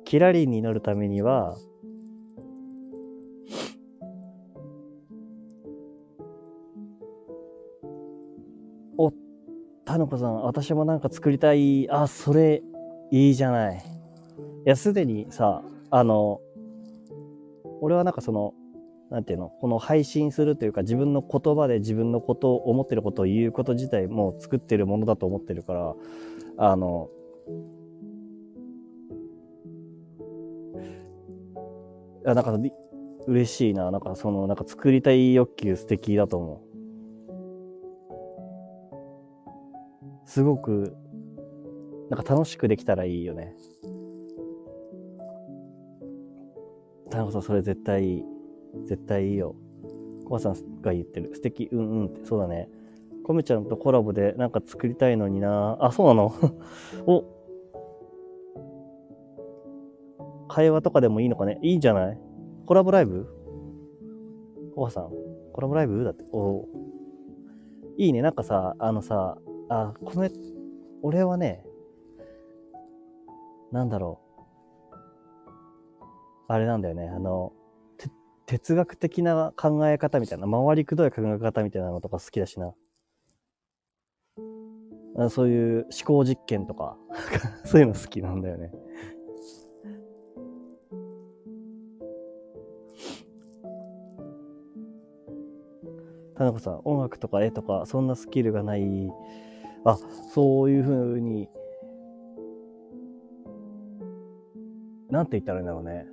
[0.05, 1.57] キラリに乗るためには、
[8.99, 9.13] お、
[9.85, 11.89] タノコさん、私もなんか作りたい。
[11.91, 12.63] あ、それ、
[13.11, 13.79] いいじゃない。
[13.79, 13.81] い
[14.65, 16.41] や、すでにさ、あの、
[17.81, 18.55] 俺はなんかその、
[19.11, 25.95] なんていうの、この配信するというか自分の言葉で自分のことを思ってることを言うこと自体も作ってるものだと思ってるから、
[26.59, 27.11] あの、
[32.27, 32.57] あなんか
[33.27, 33.91] 嬉しいな。
[33.91, 36.63] なんかその、なんか作りたい欲求素敵だと思
[40.25, 40.29] う。
[40.29, 40.97] すごく、
[42.11, 43.57] なんか楽しくできたらいいよね。
[47.11, 48.25] 田中さん、それ絶対いい。
[48.85, 49.57] 絶対いいよ。
[50.25, 51.35] コバさんが言ってる。
[51.35, 51.69] 素敵。
[51.73, 52.25] うんうんって。
[52.25, 52.69] そうだね。
[53.25, 56.33] コメちゃんとコラボでなんか作りたいのになあ、そうなの？
[57.07, 57.25] お。
[60.49, 61.59] 会話とかでもいいのかね？
[61.63, 62.19] いいんじゃない？
[62.67, 63.27] コラボライブ？
[64.75, 65.11] コバさん。
[65.53, 66.05] コラボライブ？
[66.05, 66.25] だって。
[66.33, 66.67] お
[67.97, 68.23] いいね。
[68.23, 69.37] なんかさ、あのさ、
[69.69, 70.29] あ、この、
[71.03, 71.65] 俺はね、
[73.73, 74.30] なんだろう。
[76.53, 77.09] あれなんだよね。
[77.09, 77.53] あの、
[78.47, 82.75] 哲学的な考え方みたいな、回りくどい考え方みたいなのとか好きだしな。
[85.29, 86.97] そういう思考実験とか
[87.65, 88.73] そういうの好きなんだよね。
[96.35, 98.83] 田中さん、音楽とか絵とか、そんなスキルがない。
[99.85, 99.97] あ、
[100.33, 101.49] そういうふうに、
[105.11, 106.09] なんて言ったらいいんだろうね。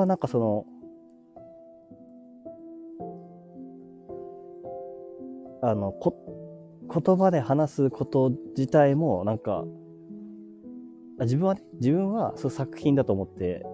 [0.00, 0.66] はなんかその、
[5.62, 6.14] あの、こ、
[6.88, 9.64] 言葉で話すこと自体もなんか、
[11.20, 13.64] 自分はね、自分はそう作品だと思って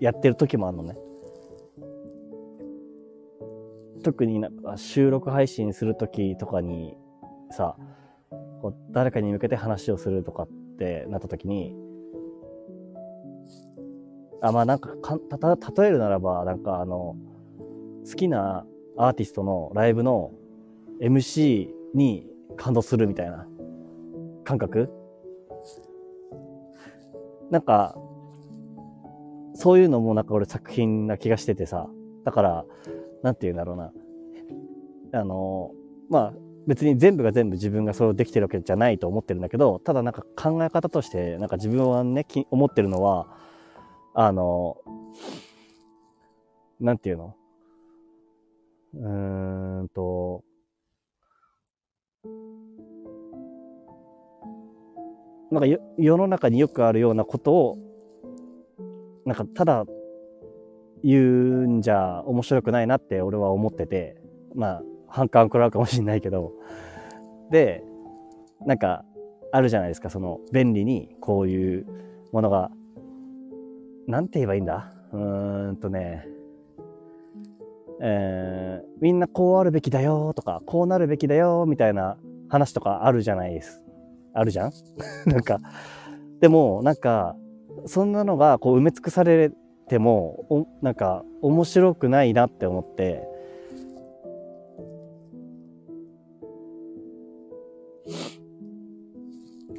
[0.00, 0.96] やってる時もあるのね。
[4.02, 6.94] 特になんか収録配信する時とかに
[7.50, 7.76] さ、
[8.60, 10.48] こう誰かに向けて話をするとかっ
[10.78, 11.74] てなった時に、
[14.44, 17.16] あ、まあなんかかた、例えるならば、なんかあの、
[18.06, 20.32] 好きなアーティストのライブの
[21.00, 22.26] MC に
[22.56, 23.46] 感動するみたいな
[24.44, 24.90] 感覚？
[27.50, 27.96] なんか、
[29.54, 31.88] そういうのもなんか俺作品な気がしててさ、
[32.24, 32.64] だから、
[33.22, 33.92] なんて言うんだろうな。
[35.12, 35.70] あの、
[36.10, 36.32] まあ、
[36.66, 43.28] 別に全部が全部自分がそうできてるわけじゃないと思ってるんだけど、ただなんか考え方として、なんか自分はね、思ってるのは、
[44.16, 44.76] あの、
[46.80, 47.34] なんていうの？
[48.94, 50.44] うーんと、
[55.50, 57.78] なんかよ世の中によくあるようなことを、
[59.26, 59.84] なんかただ
[61.02, 64.16] 言うんじゃ面白くないなって俺は思ってて、
[64.54, 66.52] まあ反感食らうかもしんないけど、
[67.50, 67.82] で、
[68.64, 69.04] なんか
[69.50, 71.86] あるじゃないですか、その便利にこういう
[72.32, 72.70] ものが
[74.06, 74.92] なんて言えばいいんだ？
[75.12, 76.26] うーんとね、
[78.00, 82.16] えー、みんなこうあるべきだよとか、こうなるべきだよみたいな
[82.48, 83.82] 話とかあるじゃないです。
[84.34, 84.72] あるじゃん？
[85.26, 85.60] なんか、
[86.40, 87.36] でも、なんか、
[87.86, 89.50] そんなのがこう埋め尽くされ
[89.88, 93.26] ても、おなんか面白くないなって思って、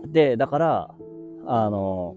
[0.07, 0.95] で、だから、
[1.45, 2.15] あの、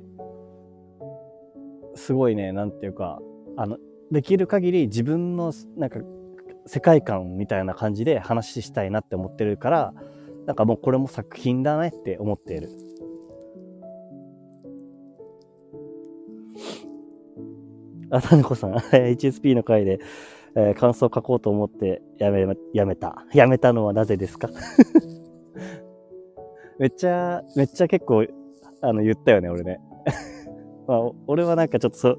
[1.98, 3.20] すごいね、なんていうか、
[3.56, 3.76] あの、
[4.10, 6.00] できる限り自分の、なんか、
[6.66, 9.94] 世界観みたいな感じで話したいなって思ってるから、
[10.46, 12.70] なんかもうこれも作品だねって思っている。
[18.10, 20.00] あ、タネコさん、 HSP の回で、
[20.54, 23.24] えー、感想を書こうと思ってやめ、やめた。
[23.34, 24.48] やめたのはなぜですか？
[26.78, 28.24] めっちゃ、めっちゃ結構、
[28.80, 29.80] あの、言ったよね、俺ね。
[30.88, 32.18] まあ、俺はなんかちょっとそ、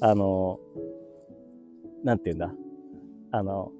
[0.00, 0.60] あの、
[2.04, 2.54] なんて言うんだ。
[3.32, 3.72] あの、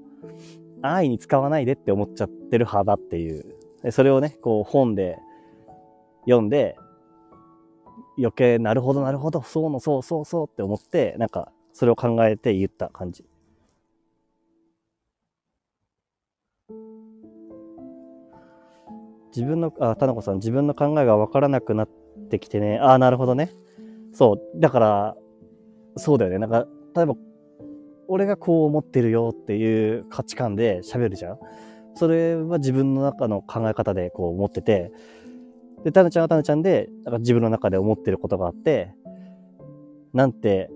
[0.83, 3.45] 安易に使わないでって思っちゃってる派だっていう。
[3.93, 5.19] それをね、こう本で
[6.25, 6.77] 読んで、
[8.19, 13.25] 余計なるほどなるほど、そうのそうそうそうって思って、なんかそれを考えて言った感じ。
[19.35, 21.89] 自分の、あ、田中さん、自分の考えが分からなくなっ
[22.29, 22.79] てきてね。
[22.81, 23.53] ああ、なるほどね。
[24.13, 24.61] そう。
[24.61, 25.17] だから、
[25.97, 26.39] そうだよね。
[26.39, 27.15] なんか、例えば、
[28.09, 31.39] 俺がこう思ってるよっていう価値観で喋るじゃん。
[31.95, 34.93] それは自分の中の考え方でこう思ってて、
[35.85, 38.95] で、タヌちゃんはタヌちゃんで、なんか自分の中で思ってることがあって、
[40.13, 40.71] なんて、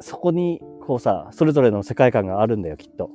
[0.00, 3.10] そこに、こうさ、それぞれの世界観があるんだよ、きっと。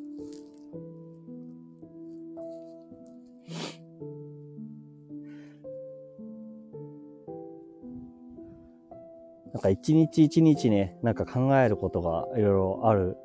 [9.53, 13.17] なんか一日一日ね、なんか考えることがいろいろある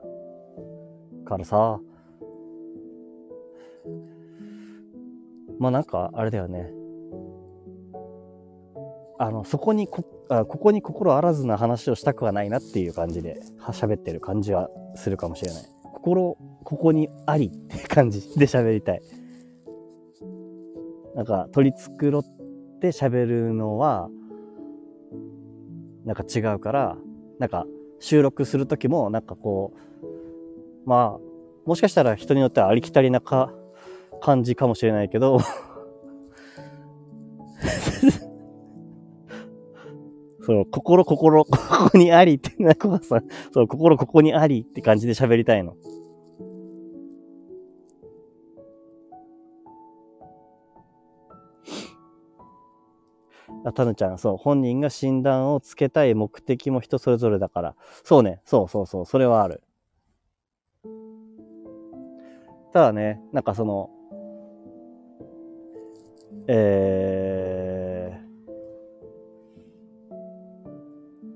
[1.24, 1.80] からさ、
[5.58, 6.70] まあなんか、あれだよね。
[9.18, 15.62] あの、そこにこ、あここに心あらずな話をしたくはないなっていう感じで、喋ってる感じはするかもしれない。
[15.82, 19.02] 心、ここにありって感じで 喋りたい。
[21.14, 22.22] なんか、取り繕っ
[22.80, 24.08] て喋るのは、
[26.04, 26.96] なんか違うから、
[27.38, 27.66] なんか、
[28.00, 31.20] 収録する時も、なんかこう、まあ、
[31.64, 33.52] もしかしたら人によってはありきたりなか、
[34.20, 35.38] 感じかもしれないけど
[40.40, 41.58] そう、心、心、こ
[41.90, 45.74] こにありって、なこさ、そう、心、ここにありって感じで喋りたいの。
[53.64, 57.74] あ、たぬちゃん、そう、本人が診断をつけたい目的も人それぞれだから。
[58.04, 59.62] そうね、そうそうそう、それはある。
[62.72, 63.88] ただね、なんかその、
[66.46, 68.20] え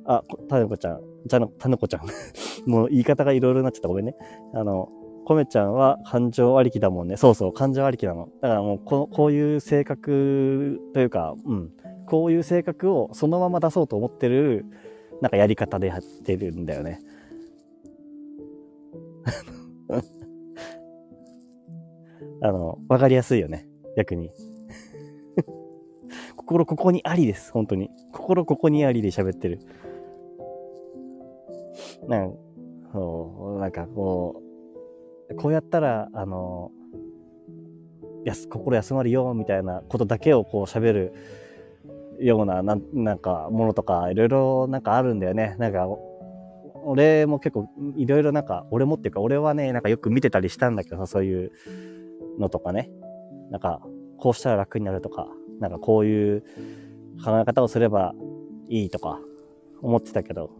[0.04, 2.02] ー、あ、たぬこちゃん、じゃの、たぬこちゃん。
[2.70, 3.88] もう言い方がいろいろなっちゃった。
[3.88, 4.16] ごめんね。
[4.52, 4.90] あの、
[5.24, 7.16] こめちゃんは感情ありきだもんね。
[7.16, 8.28] そうそう、感情ありきなの。
[8.40, 11.70] だからもうこ、こういう性格というか、うん。
[12.08, 14.64] こういう性格をそのまま出そうと思ってる、
[15.20, 17.00] なんかやり方でやってるんだよね。
[22.40, 23.68] あの、わかりやすいよね。
[23.96, 24.30] 逆に。
[26.36, 27.52] 心ここにありです。
[27.52, 27.90] 本当に。
[28.12, 29.60] 心ここにありで喋ってる。
[32.06, 32.38] なんか、
[32.92, 34.42] そう、なんかこ
[35.28, 36.70] う、こうやったら、あの、
[38.24, 41.12] やす、心休まるよ、みたいなことだけをこう喋る
[42.20, 45.56] ような、ななんか、ものとか、いろいろなんかあるんだよね。
[45.58, 45.88] なんか、
[46.84, 51.52] 俺も結構、いろいろなんか、俺もっていうか、俺はね、なんかよく見てたりしたんだけど、そういう
[52.38, 52.90] のとかね。
[53.50, 53.80] なんか、
[54.18, 55.28] こうしたら楽になるとか、
[55.60, 56.42] なんかこういう
[57.24, 58.14] 考え方をすれば
[58.68, 59.20] いいとか
[59.82, 60.50] 思ってたけど、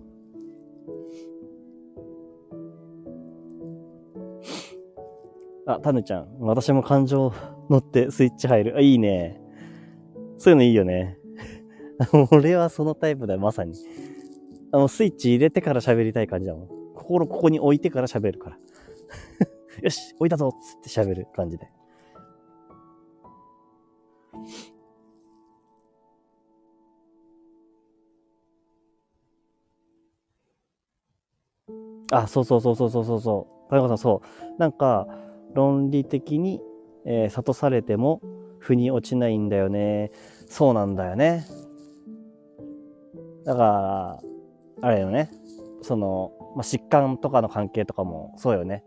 [5.67, 6.39] あ、タヌちゃん。
[6.41, 7.31] 私も感情
[7.69, 8.77] 乗ってスイッチ入る。
[8.77, 9.39] あ、いいね。
[10.39, 11.18] そういうのいいよね。
[12.31, 13.75] 俺はそのタイプだよ、まさに。
[14.73, 16.69] あの、スイッチ入れてから喋りたい感じだもん。
[16.95, 18.59] 心ここに置いてから喋るから。
[19.83, 21.69] よし、置いたぞっつって喋る感じで。
[32.11, 33.71] あ、そうそうそうそうそうそうそう。
[33.71, 34.59] 田中さん、そう。
[34.59, 35.07] なんか、
[35.55, 36.61] 論理的に、
[37.05, 38.23] えー、諭されても、
[38.59, 40.11] 腑に落ちないんだよね。
[40.47, 41.45] そうなんだよね。
[43.49, 44.21] だか
[44.83, 45.31] ら、あれよね。
[45.81, 48.85] その、まあ、疾患とかの関係とかもそうよね。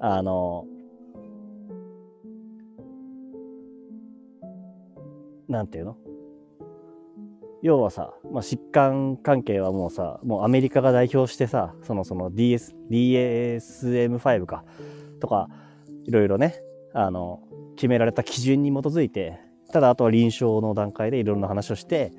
[0.00, 0.66] あの、
[5.48, 5.96] なんていうの？
[7.62, 14.64] 要はさ、まあ、疾患関係はもうさ、もうアメリカが代表してさ、そのその DS、DSM5 か、
[15.20, 15.46] とか、
[16.06, 16.60] いろいろね、
[16.92, 17.40] あの、
[17.76, 19.38] 決められた基準に基づいて、
[19.72, 22.12] ただあとは臨床の段階でいろんな話をして、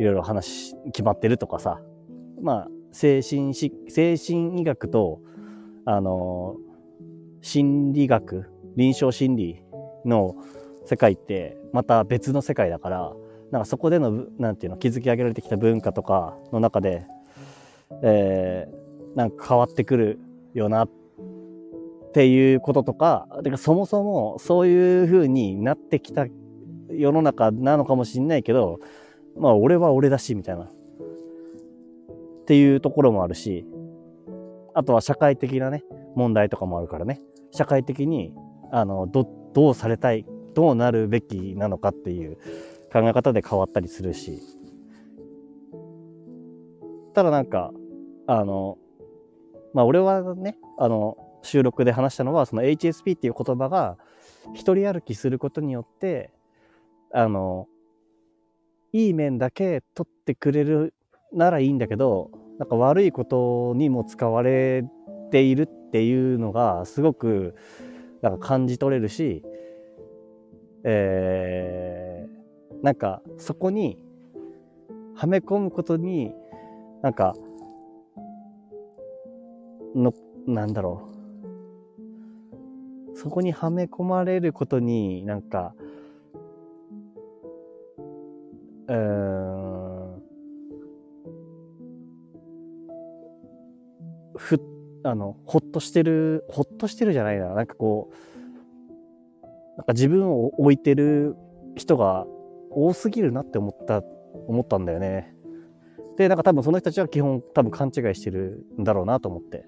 [0.00, 1.78] いろいろ話、決まってるとかさ、
[2.40, 5.20] まあ、精神し、精神医学と、
[5.84, 6.56] あの、
[7.42, 9.62] 心理学、臨床心理
[10.06, 10.36] の
[10.86, 13.12] 世界ってまた別の世界だから、
[13.50, 17.06] なんかそこでの、なんていうの、築き上げられてきた文化とかの中で、
[18.02, 20.18] えー、なんか変わってくる
[20.54, 20.90] よなっ
[22.14, 26.24] ていうこととか、てかそもそもそういう風になってきた
[26.88, 28.80] 世の中なのかもしんないけど、
[29.36, 30.64] まあ俺は俺だし、みたいな。
[30.64, 30.68] っ
[32.46, 33.66] ていうところもあるし、
[34.74, 35.84] あとは社会的なね、
[36.16, 37.20] 問題とかもあるからね。
[37.52, 38.34] 社会的に、
[38.72, 42.36] あの、ど、どうされたい、どうなるべきなのかっていう
[42.92, 44.40] 考え方で変わったりするし。
[47.14, 47.72] ただなんか、
[48.26, 48.78] あの、
[49.72, 53.96] まあ俺はね、あの、収録で話したのは、その HSP っていう言葉が、
[54.54, 56.32] 一人歩きすることによって、
[57.12, 57.68] あの、
[58.92, 60.94] いい面だけ取ってくれる
[61.32, 64.84] ならいいんだけど、なんか悪いことにも使われ
[65.30, 67.54] ているっていうのがすごく
[68.22, 69.42] なんか感じ取れるし、
[70.84, 74.04] えー、なんかそこに
[75.14, 76.32] はめ込むことに
[77.02, 77.34] なんか
[79.94, 80.12] の
[80.46, 81.10] なんだろう。
[83.16, 85.74] そこにはめ込まれることになんか
[88.90, 90.22] うん
[94.36, 94.60] ふ
[95.04, 101.36] あのほっとしてるほっとしてるじゃないななんかこうなんか自分を置いてる
[101.76, 102.26] 人が
[102.70, 104.02] 多すぎるなって思った
[104.48, 105.34] 思ったんだよね。
[106.16, 109.64] でなんか多分その人たちは基本多分勘違いしてるんだろうなと思って。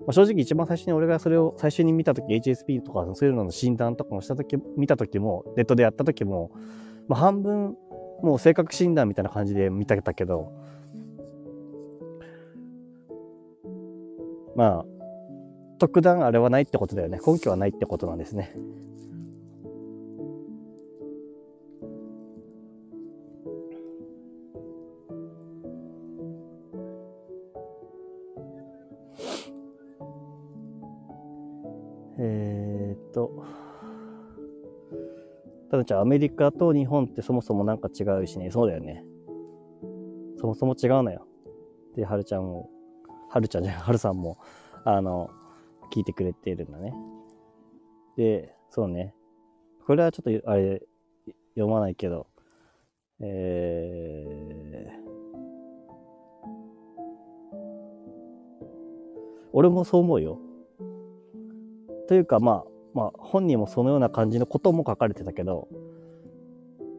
[0.00, 6.52] まあ、正直一番最初に俺がそれを最初に見た時 HSP とかそういうのの診断とかもした時見た時もネットでやった時も、
[7.08, 7.76] まあ、半分
[8.22, 10.52] もう性格診断みたいな感じで見たけど
[14.54, 14.84] まあ
[15.78, 18.54] 特段あれはないってことだよね根拠はないってことなんですね。
[32.18, 33.44] えー、っと、
[35.70, 39.04] ただじゃあアメリカと日本ってそもそもなんか違うしね、そうだよね。
[40.38, 41.26] そもそも違うのよ。
[41.96, 42.70] で、はるちゃんも、
[43.30, 44.38] はるちゃんじゃない、 はるさんも、
[44.84, 45.30] あの、
[45.90, 46.94] 聞いてくれてるんだね。
[48.16, 49.14] で、そうね。
[49.86, 50.82] これはちょっと、あれ、
[51.54, 52.26] 読まないけど、
[53.20, 55.06] えー、
[59.52, 60.38] 俺もそう思うよ。
[62.08, 65.68] というか、まあ、まあ、本人もそのような感じのことも書かれてたけど、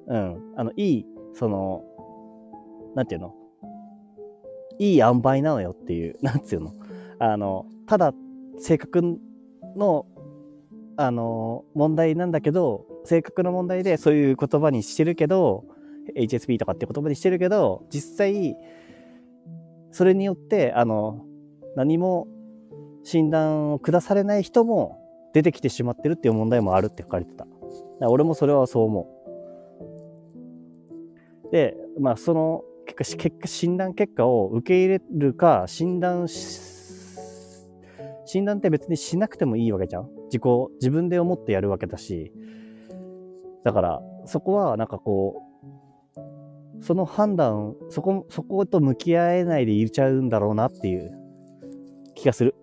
[0.06, 1.84] うん、あの、いい、その、
[2.94, 3.34] なんていうの？
[4.78, 6.76] いい塩梅なのよっていう、 なんつうの？
[7.18, 8.14] あの、ただ、
[8.60, 9.18] 性格
[9.76, 10.06] の、
[10.98, 15.66] あの、問題なんだけど、性格の問題でそういう言葉にしてるけど、
[16.16, 18.56] HSP とかって言葉にしてるけど、実際、
[19.90, 21.26] それによって、あの、
[21.76, 22.28] 何も
[23.02, 27.46] 診断を下されない人も出てきてしまってるっていう問題もあるって書かれてた。
[28.02, 29.08] 俺もそれはそう思
[31.50, 31.52] う。
[31.52, 36.28] で、まあその結果、結果診断結果を受け入れるか、診断
[38.28, 40.10] 診断って別にしなくてもいいわけじゃん。
[40.26, 40.44] 自己、
[40.76, 42.34] 自分で思ってやるわけだし。
[43.64, 45.42] だから、そこはなんかこ
[46.78, 51.12] う、その判断、そこ、そこと向き合えないでいちゃうんだろうなっていう
[52.16, 52.56] 気がする。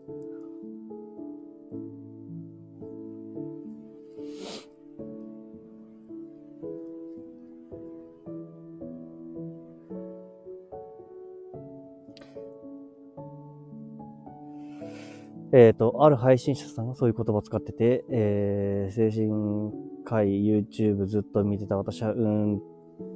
[15.56, 19.72] えっ、ー、と、ある配信者さんがそういう言葉を使ってて、えー、精神
[20.04, 22.20] 科医 YouTube ずっと見てた私は、うー
[22.56, 22.60] ん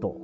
[0.01, 0.17] と、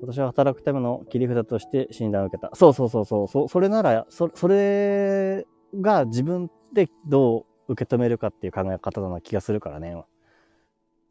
[0.00, 2.50] 私は働くための切り札として診断を受けた。
[2.54, 5.46] そうそうそうそう、そそれなら、そそれ
[5.82, 10.02] が自分でどう受け止めるかっていう考え方な気がするからね。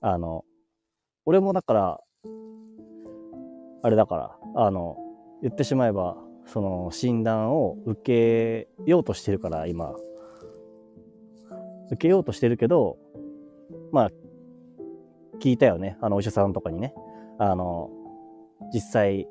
[0.01, 0.45] あの、
[1.25, 1.99] 俺もだから、
[3.83, 4.97] あれだから、あの、
[5.43, 6.17] 言ってしまえば、
[6.47, 9.93] その診断を受けようとしてるから、今。
[11.87, 12.97] 受けようとしてるけど、
[13.91, 14.11] まあ、
[15.39, 15.97] 聞いたよね。
[16.01, 16.93] あの、お医者さんとかにね。
[17.37, 17.89] あの、
[18.73, 19.27] 実際、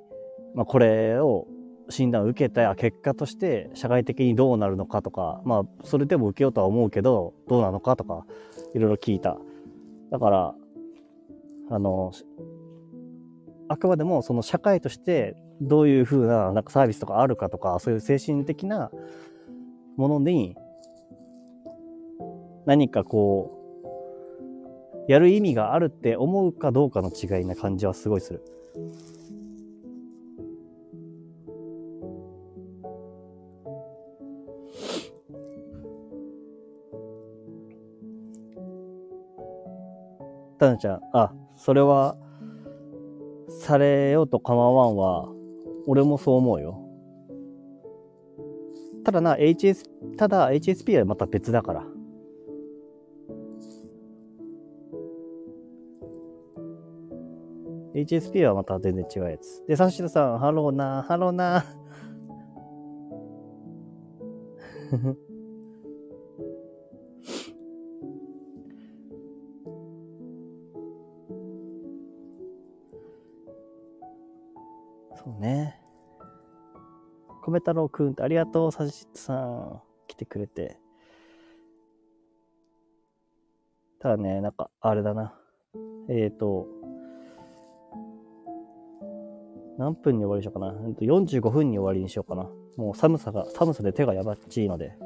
[0.54, 1.46] まあ、これを
[1.88, 8.26] 診断を受けた結果として社会的にどうなるのかとか、まあ、それでも受けようとは思うけど、どうなのかとか、
[8.74, 9.38] いろいろ聞いた。
[10.10, 10.54] だから、
[11.70, 12.12] あの、
[13.68, 18.90] あくまでもその社会としてどういうふうななんかサービスとかあるかとか、そういう精神的な
[19.96, 20.56] ものに
[22.66, 23.58] 何かこ
[25.08, 28.42] う、やる意味があるって思うかどうかの違いな感じはすごいする。
[40.58, 42.16] タナちゃん、あ、それは、
[43.48, 45.28] されようと構わんは、
[45.88, 46.78] 俺もそう思うよ。
[49.04, 49.84] ただな、HS、
[50.16, 51.91] ただ HSP はまた別だから。
[58.04, 59.64] HSP はまた全然違うやつ。
[59.66, 61.64] で、サシルさん、ハローな、ハローな。
[75.24, 75.80] そうね。
[77.44, 79.82] 米太郎くんありがとう、サシッさん。
[80.06, 80.78] 来てくれて。
[83.98, 85.34] ただね、なんか、あれだな。
[86.08, 86.81] えっ、ー、と、
[89.82, 90.72] 何分に終わりにしようかな。
[91.00, 92.48] 45分に終わりにしようかな。
[92.76, 94.96] もう寒さが、寒さで手がやばっちいので。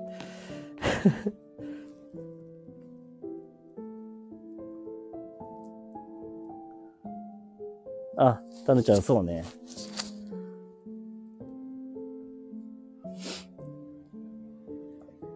[8.18, 9.44] あ、タヌちゃん、そうね。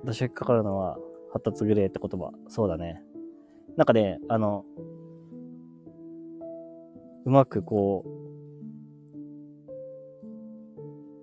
[0.02, 0.98] 私がかかるのは、
[1.32, 2.30] 発達グレーって言葉。
[2.48, 3.02] そうだね。
[3.78, 4.66] なんかね、あの、
[7.24, 8.19] うまくこう、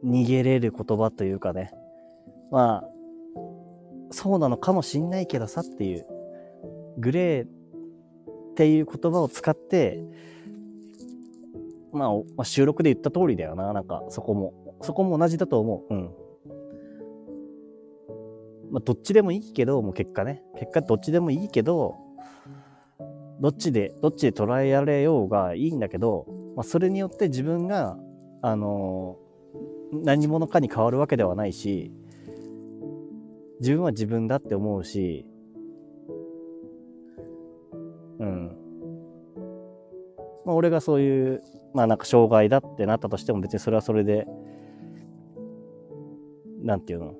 [0.08, 1.72] 逃げれる言葉というかね。
[2.49, 2.89] まあ、
[4.12, 6.05] そうなのかもしんないけどさっていう、
[6.97, 7.49] グレーっ
[8.55, 10.01] ていう言葉を使って、
[11.91, 14.53] まあ、まあ、収録で言った通りだよな、なんか、そこも。
[14.82, 15.93] そこも同じだと思う。
[15.93, 16.10] うん。
[18.72, 20.43] まあ、どっちでもいいけど、もう結果ね。
[20.58, 21.95] 結果どっちでもいいけど、
[23.39, 27.97] どっちで、どっちで捉えられようがいいんだけど、まあ、それによって自分が、
[28.41, 29.26] あのー、
[29.92, 31.92] 何者かに変わるわけではないし、
[33.60, 35.26] 自分は自分だって思うし、
[38.20, 38.58] うん。
[40.46, 44.28] まあ、俺がそういう、まあなんか障害だってなったとしても別にそれはそれで、
[46.64, 47.14] なんていうの？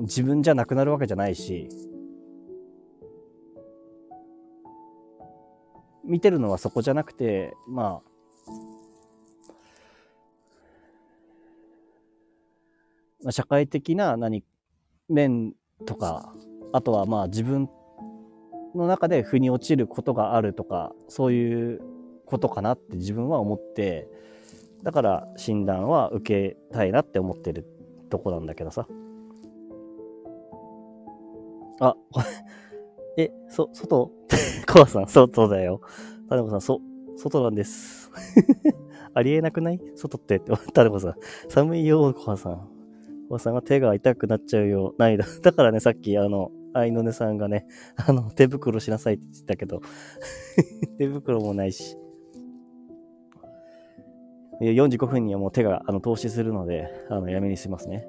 [0.00, 1.68] 自分じゃなくなるわけじゃないし、
[6.04, 8.09] 見てるのはそこじゃなくて、まあ、
[13.28, 14.44] 社会的な何
[15.08, 15.54] 面
[15.84, 16.34] とか、
[16.72, 17.68] あとはまあ自分
[18.74, 21.80] の中で腑に落ちることがあるとか、そういう
[22.26, 24.08] ことかなって自分は思って、
[24.82, 27.66] だから診断は受けたいなって思ってる
[28.08, 28.86] とこなんだけどさ。
[31.80, 31.96] あ、
[33.16, 34.10] え、そ、外
[34.70, 35.80] コアさん、外だよ。
[36.28, 36.80] タネコさん、そ、
[37.16, 38.10] 外なんです。
[39.12, 39.80] ありえなくない？
[39.96, 41.14] 外ってって、タネコさん。
[41.48, 42.79] 寒いよ、コアさん。
[43.30, 44.92] コアさんが手が痛くなっちゃうよ。
[44.98, 45.24] ないだ。
[45.40, 47.64] だからね、さっき、あの、アイノネさんがね、
[47.96, 49.82] あの、手袋しなさいって言ってたけど、
[50.98, 51.96] 手袋もないし。
[54.60, 58.08] 45分にはもう手が、あの、投資するので、あの、やめにしますね。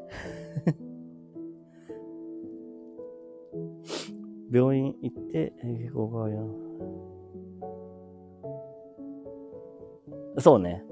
[4.52, 6.42] 病院行って、えー、ここや。
[10.40, 10.84] そうね。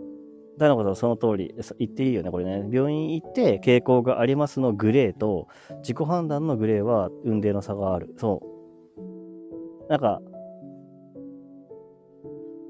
[0.60, 2.68] だのことその通り言っていいよね、これね。
[2.72, 5.48] 病院行って傾向がありますのグレーと、
[5.78, 8.14] 自己判断のグレーは運命の差がある。
[8.18, 8.44] そ
[9.88, 9.90] う。
[9.90, 10.22] なんか、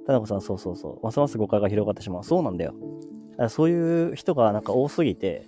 [0.05, 0.99] 田中さん、そうそうそう。
[1.03, 2.23] ますます誤解が広がってしまう。
[2.23, 2.73] そうなんだよ。
[3.49, 5.47] そういう人がなんか多すぎて、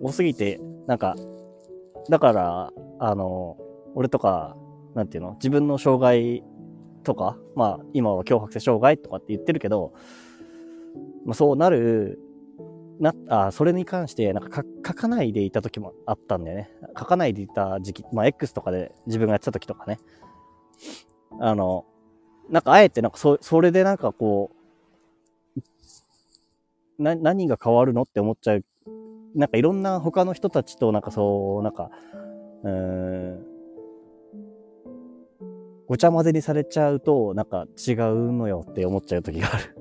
[0.00, 1.16] 多すぎて、なんか、
[2.08, 3.56] だから、あの、
[3.94, 4.56] 俺とか、
[4.94, 5.32] なんていうの？
[5.34, 6.42] 自分の障害
[7.06, 9.92] とか、まあ、今は強迫性障害とかって言ってるけど、
[11.24, 12.18] まあ、そうなる、
[13.00, 16.70] な、あ、それに関して、なんか書かないでいた時もあったんだよね。
[16.98, 19.98] 書かないでいた時期、まあ、X とかで自分がやってた時とかね。
[21.40, 21.84] あの、
[22.50, 24.50] なんかあえてなんかそ、それでなんかこ
[26.98, 28.64] う、な、何が変わるのって思っちゃう
[29.36, 31.90] なんかいろんな他の人たちとなんかそう、なんか、
[32.64, 33.46] うーん、
[35.86, 39.76] ごちゃ混ぜにされちゃうと、なんか違うのよって思っちゃう時がある。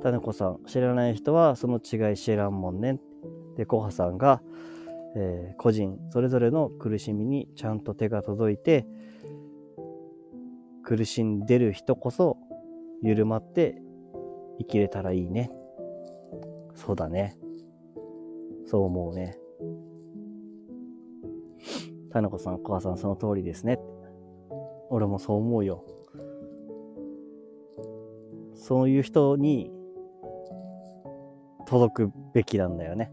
[0.00, 3.00] タネコさん、知らない人はその違い知らんもんね。
[3.56, 4.40] で、コハさんが、
[5.16, 8.86] えー、個人それぞれの苦しみにちゃんと手が届いて、
[10.88, 12.38] 苦しんでる人こそ
[13.02, 13.76] 緩まって
[14.58, 15.50] 生きれたらいいね。
[16.74, 17.36] そうだね。
[18.64, 19.36] そう思うね。
[22.10, 23.78] タナコさん、コハさん、その通りですね。
[24.88, 25.84] 俺もそう思うよ。
[28.54, 29.70] そういう人に
[31.66, 33.12] 届くべきなんだよね。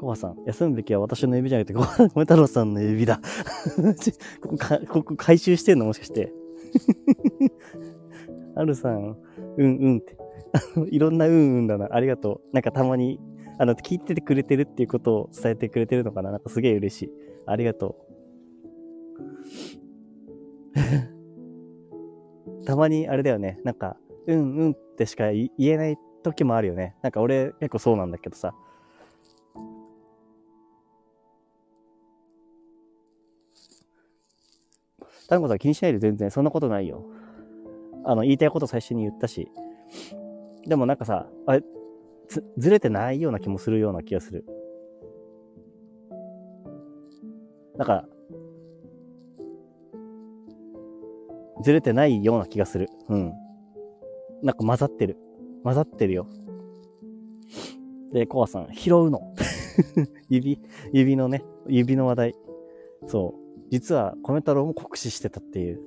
[0.00, 3.20] コバさん、休むべきは私の指じゃなくて、コメ太郎さんの指だ。
[4.40, 4.56] ここ、
[4.88, 6.32] ここ回収してんのもしかして。
[8.56, 9.18] あるさん、
[9.58, 10.16] うんうんって。
[10.90, 11.88] いろんなうんうんだな。
[11.90, 12.54] ありがとう。
[12.54, 13.20] なんかたまに、
[13.58, 17.12] あの、聞いててくれてるっていうことを伝えてくれてるのかななんかすげえ嬉しい。
[17.44, 17.98] ありがと
[22.62, 22.64] う。
[22.64, 23.60] たまにあれだよね。
[23.64, 26.96] なんか、うんうんってしか言えない時もあるよね。
[27.02, 28.54] なんか俺結構そうなんだけどさ。
[35.30, 37.06] タンコさん気にしないで全然そんなことないよ。
[38.04, 39.48] あの、言いたいこと最初に言ったし。
[40.66, 41.62] でもなんかさ、あれ、
[42.28, 44.44] ず、ずれてないような気もするような気がする。
[47.76, 48.04] なんか、
[51.62, 52.88] ずれてないような気がする。
[53.08, 53.32] うん。
[54.42, 55.16] なんか混ざってる。
[55.62, 56.26] 混ざってるよ。
[58.12, 59.32] で、コアさん、拾うの。
[60.28, 60.60] 指、
[60.92, 62.34] 指のね、指の話題。
[63.06, 63.49] そう。
[63.70, 65.80] 実は、コメ太郎も酷使してたっていう。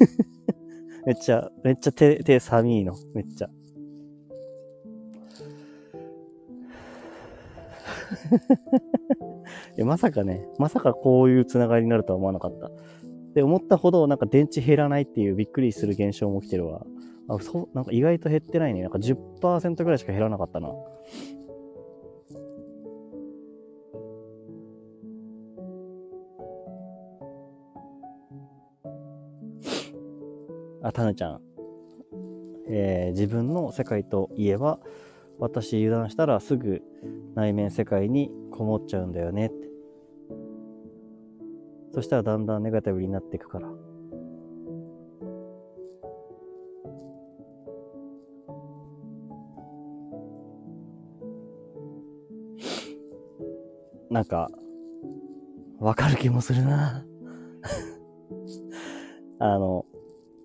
[1.06, 2.94] めっちゃ、めっちゃ手、手寒いの。
[3.14, 3.50] めっちゃ。
[9.76, 12.70] いやまさかね、まさかこういうつながりになるとは思わなかった。
[13.34, 16.84] で、思ったほどなんか電池減らないっていうびっくりする現象も起きてるわ。
[17.28, 18.82] あ、そう、なんか意外と減ってないね。
[18.82, 20.68] なんか10%ぐらいしか減らなかったな。
[30.82, 31.40] あ、タヌちゃん。
[32.68, 34.80] えー、自分の世界といえば、
[35.38, 36.82] 私油断したらすぐ
[37.34, 39.70] 内面世界にこもっちゃうんだよねって。
[41.92, 43.68] そしたらだんだんネガティブになっていくから。
[54.10, 54.50] なんか、
[55.78, 57.04] わかる気もするな
[59.38, 59.86] あの、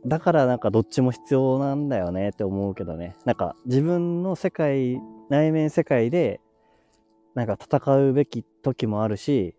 [0.06, 3.16] だからなんかどっちも必要なんだよねって思うけどね。
[3.26, 6.42] なんか自分の世界、内面世界で、
[7.34, 9.56] なんか戦うべき時もあるし、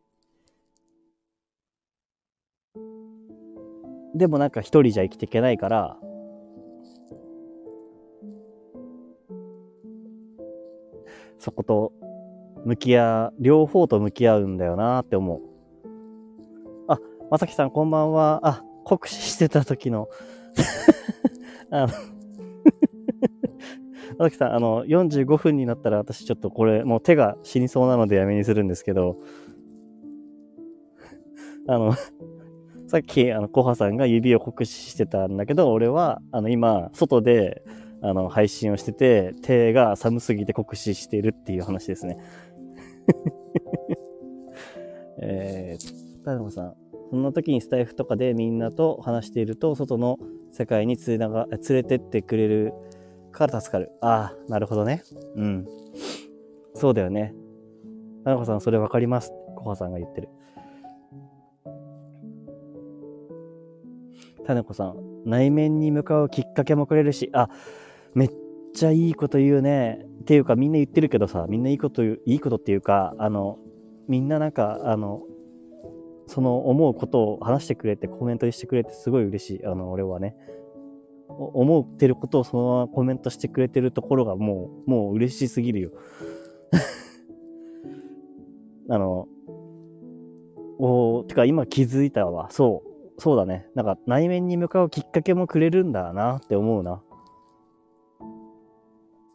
[4.14, 5.96] でもなんか一人じゃ生きていけないから、
[11.40, 11.92] そこと
[12.64, 15.40] 向き合う、両方と向き合うんだよなって思う。
[16.86, 16.98] あ、
[17.32, 18.40] まさきさんこんばんは。
[18.44, 20.08] あ、酷使してた時の
[21.70, 22.16] あの
[24.18, 29.18] まさきさん、あの、45分になったら私ちょっとこれ、もう手が死にそうなのでやめにするんですけど、
[31.68, 31.92] あの、
[32.88, 37.62] さっき、あの、コハさんが指を酷使してたんだけど、俺は、あの、今、外で、
[38.00, 42.18] あの、配信をしてて、手が寒すぎて酷使しているっていう話ですね。
[45.18, 46.74] えー、田山さん。
[47.10, 50.18] そんな時にスタイフとかでみんなと話していると、外の
[50.56, 52.72] 世界に連れが連れてってくれる
[53.30, 53.90] から助かる。
[54.00, 55.02] ああ、なるほどね。
[55.34, 55.66] うん。
[56.74, 57.34] そうだよね。
[58.24, 59.32] 田中さん、それわかります？
[59.54, 60.28] コハさんが言ってる。
[64.46, 64.96] タネコさん、
[65.26, 67.50] 内面に向かうきっかけもくれるし、あ、
[68.14, 68.30] めっ
[68.74, 70.06] ちゃいいこと言うね。
[70.22, 73.58] っていうか、みんな言ってるけどさ、みんないいこと言う、いいことっていうか、あの、
[74.08, 75.22] みんななんか、あの、
[76.26, 79.66] その思うことを話してくれて、コメントしてくれて、すごい嬉しい。
[79.66, 80.36] あの、俺はね。
[81.28, 85.90] 思ってることをそのままコメントしてくれてるところがもう、もう嬉しすぎるよ。
[88.88, 89.28] あの、
[90.78, 92.50] おてか今気づいたわ。
[92.50, 93.20] そう。
[93.20, 93.68] そうだね。
[93.74, 97.02] なんか内面に向かうきっかけもくれるんだなって思うな。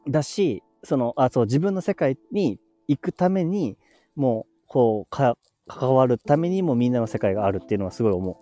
[0.07, 3.77] だし、その、あ、そう、自分の世界に行くために、
[4.15, 5.37] もう、こう、か、
[5.79, 8.41] 関わるためにもみんなの世界があるっていうのはすごい思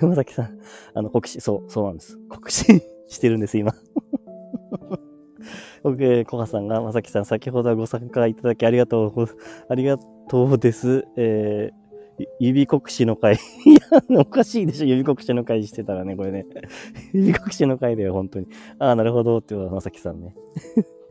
[0.00, 0.06] う。
[0.06, 0.58] まさきさん、
[0.94, 2.18] あの、国試、そう、そうなんです。
[2.28, 3.74] 国試してるんです、今。
[5.82, 9.26] 僕、コハさんが、まさきさん、先ほどはご参加いただきありがとう、
[9.68, 11.06] ありがとうです。
[11.16, 11.86] えー
[12.40, 13.36] 指国試の会。
[13.66, 16.46] いや、おかしいでしょ、指国試の会してたらね、これね。
[17.12, 18.46] 指国試の会だよ、本当に。
[18.78, 20.34] ああ、なるほど、っていうのは、まさきさんね。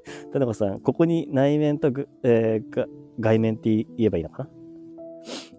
[0.34, 1.91] 田中さん、ここに内面と、
[2.24, 2.86] えー、
[3.20, 4.49] 外面って言えばいいのかな？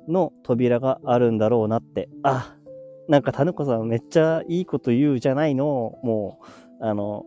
[0.09, 2.09] の扉があるんだろうなって。
[2.22, 2.57] あ、
[3.09, 5.99] なんか田中さんめっちゃいいこと言うじゃないの。
[6.03, 6.40] も
[6.80, 7.24] う、あの、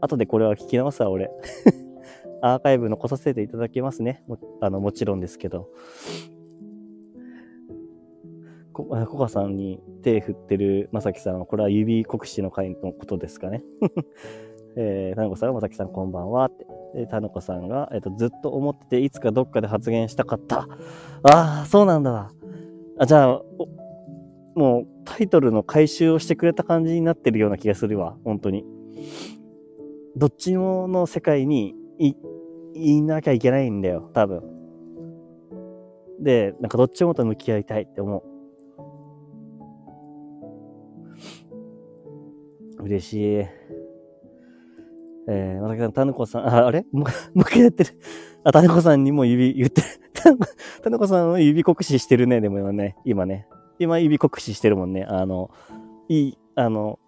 [0.00, 1.30] 後でこれは聞き直すわ、俺。
[2.42, 4.24] アーカイブ残させていただきますね。
[4.26, 5.68] もあのもちろんですけど。
[8.72, 13.62] ココカさんに手振ってるまさきさんは、これは指国士の会のことですかね。
[14.76, 16.66] えー、田中さんがまさきさんこんばんはって。
[16.94, 20.68] で、田中さんが、えっ、ー、と、ずっと思ってて、いつかどっかで発言したかった。
[21.22, 22.32] ああ、そうなんだ。
[22.98, 23.42] あ、じゃあ、
[24.54, 28.64] もうタイトルの回収をしてくれた感じになってるような気がするわ、本当に。
[30.16, 32.14] どっちもの世界にい、
[32.74, 34.42] いなきゃいけないんだよ、多分。
[36.20, 38.24] で、なんかどっちもと向き合いたいって思
[42.78, 42.82] う。
[42.82, 43.59] 嬉しい。
[45.32, 46.84] えー、またけさん、たぬこさん、あ、あれ？
[46.90, 48.00] もう、もう一回やってる。
[48.42, 49.86] あ、たぬこさんにも指言ってる。
[50.82, 53.46] たぬこさんは指酷使してるね、でも今ね、今ね。
[53.78, 55.04] 今指酷使してるもんね。
[55.04, 55.52] あの、
[56.08, 56.98] いい、あの、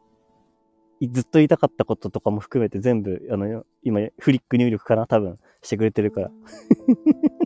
[1.10, 5.08] ずっと言いたかったこととかも含めて全部、あの、今、フリック入力かな？
[5.08, 6.30] 多分、してくれてるから。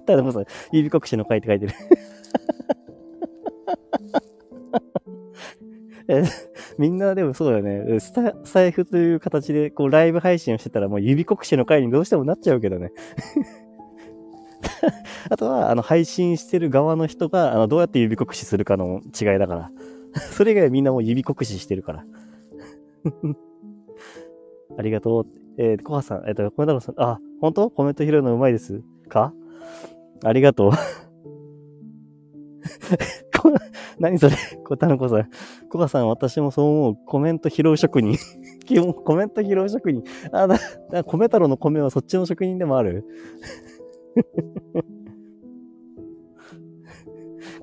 [0.07, 1.73] ただもさ、指国士の書いて書いてる
[6.09, 6.23] え
[6.79, 8.01] みんなでもそうだよね。
[8.01, 12.93] スタ、財布という形で、こう、ライブ配信をしてたら、もう指国士の回にどうしてもなっちゃうけどね。
[15.31, 19.71] あとは、あの、配信してる側の人が、あの、どうやって指国士するかの違いだから。
[20.33, 22.05] それ以外みんなもう指国士してるから。
[24.79, 25.27] ありがとう。
[25.59, 27.71] えー、コハさん、えっ、ー、と、コメントさん、あ、本当？
[27.71, 29.33] コメント拾うのうまいですか？
[30.25, 30.73] ありがとう。
[34.01, 34.37] 何それ？
[34.65, 35.31] こたのこさん。
[35.71, 36.97] コカさん、私もそう思う。
[37.07, 38.19] コメント拾う職人。
[38.67, 40.03] 基本、コメント拾う職人。
[40.33, 40.59] あ、だ、
[40.91, 43.05] だ、米太郎の米はそっちの職人でもある？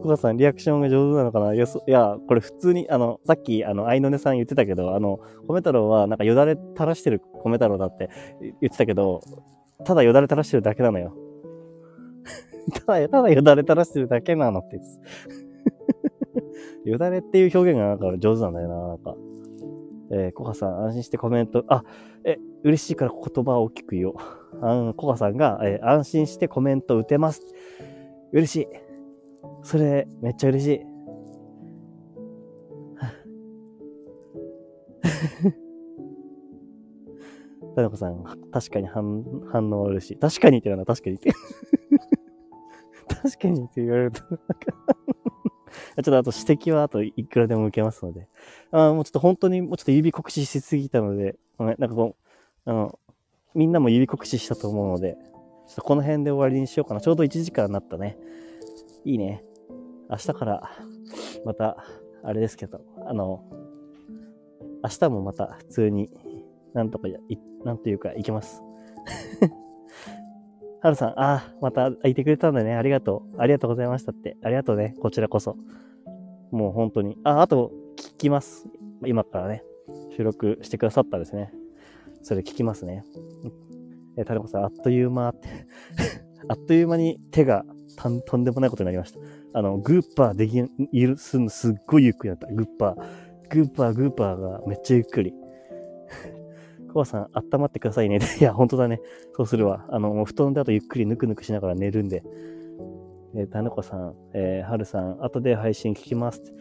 [0.01, 1.53] コカさん、リアクションが上手なのかな？
[1.53, 8.09] いや、いや、これ普通に、あの、さっき、あの、愛のねさん言ってたけど、あの、米太郎は、なんかよだれ垂らしてる米太郎だって
[8.41, 9.21] 言ってたけど、
[9.85, 11.15] ただよだれ垂らしてるだけなのよ。
[12.85, 14.81] ただ、ただよだれ垂らしてるだけなのって。
[16.85, 19.15] よだれっていう表現がなんか上手なんだよな、なんか。
[20.11, 21.83] えー、コカさん、安心してコメント、あ、
[22.23, 24.15] え、嬉しいから言葉を大きく言おう。
[24.61, 27.41] あの、コカさんが、えー、安心してコメント打てます。
[28.31, 28.67] 嬉しい。
[29.63, 30.93] それ、めっちゃ嬉しい。
[37.73, 41.31] たなこさん、確かに反反応あるしい、確かにって言うのは確かにって。
[43.07, 44.45] 確かにって言われると、なんか
[45.97, 48.27] ちょっとあと指摘はあといくらでも受けますので。
[48.71, 52.15] あもうちょっと本当にもうちょっと指酷使しすぎたので、なんかこ
[52.65, 52.99] う、あの、
[53.53, 55.17] みんなも指酷使したと思うので、
[55.67, 57.01] ちょっとこの辺で終わりにしようかな。
[57.01, 58.17] ちょうど1時間になったね。
[59.05, 59.43] いいね。
[60.09, 60.69] 明日から、
[61.45, 61.77] また、
[62.23, 63.43] あれですけど、あの、
[64.83, 66.09] 明日もまた普通に、
[66.73, 67.17] なんとか、い、
[67.63, 68.61] なんというか、行けます。
[70.83, 72.75] はるさん、ああ、またいてくれたんだね。
[72.75, 73.41] ありがとう。
[73.41, 74.35] ありがとうございましたって。
[74.43, 74.95] ありがとうね。
[74.99, 75.55] こちらこそ。
[76.51, 77.17] もう本当に。
[77.23, 78.67] あ、あと、聞きます。
[79.05, 79.63] 今からね、
[80.17, 81.53] 収録してくださったですね。
[82.21, 83.05] それ聞きますね。
[84.17, 85.47] え、タレコさん、あっという間って
[86.49, 87.63] あっという間に手が
[87.95, 89.19] とんとんでもないことになりました。
[89.53, 90.61] あの、グーパーでき
[91.05, 92.47] る、すんのすっごいゆっくりだった。
[92.47, 92.95] グーパー。
[93.49, 95.33] グーパー、グーパーがめっちゃゆっくり。
[96.93, 98.19] コバさん、温まってくださいね。
[98.39, 99.01] いや、本当だね。
[99.35, 99.85] そうするわ。
[99.89, 102.23] あの、もう布団であとゆっくりぬくぬくしながら寝るんで。
[103.35, 106.53] えー、たぬこさん、えー、はるさん、後で配信聞きます。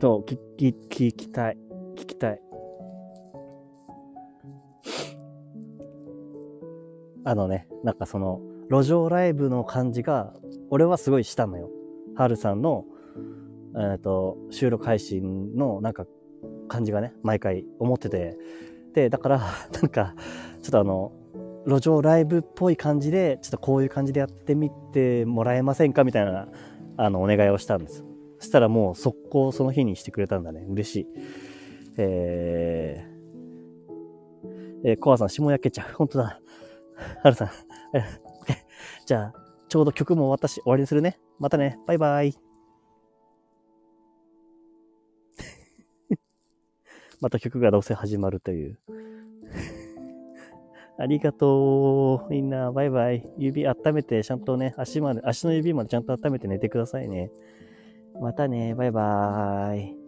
[0.00, 1.58] と、聞き、聞きたい。
[1.94, 2.40] 聞きたい。
[7.24, 10.34] あのね、なんかその、路上ライブの感じが、
[10.70, 11.70] 俺はすごいしたのよ。
[12.16, 12.84] はるさんの、
[13.76, 16.06] えっ、ー、と、収録配信のなんか
[16.68, 18.38] 感じがね、毎回思ってて、
[18.94, 19.38] で、だから、
[19.80, 20.14] なんか、
[20.62, 21.12] ちょっとあの、
[21.66, 26.48] 路上ライブっぽい感じで、ちょっとこういう感じでやってみてもらえませんかみたいな、
[26.96, 28.04] あの、お願いをしたんです。
[28.38, 30.64] そしたらもう速攻その日にしてくれたんだね。
[30.68, 31.06] 嬉しい。
[31.98, 35.94] えー、えー、コアさん、下焼けちゃう。
[35.94, 36.40] 本当だ。
[37.22, 37.50] はるさん。
[39.06, 39.34] じゃあ、
[39.68, 41.18] ちょうど曲も私終わりにするね。
[41.38, 41.78] またね。
[41.86, 42.49] バイバイ。
[47.20, 48.78] また曲がどうせ始まるという。
[50.98, 52.30] ありがとう。
[52.30, 53.26] みんな、バイバイ。
[53.38, 57.30] 指温めて、ちゃんとね、足まで、足の指までちゃんと温めて寝てくださいね。
[58.20, 59.99] またね、バイバーイ。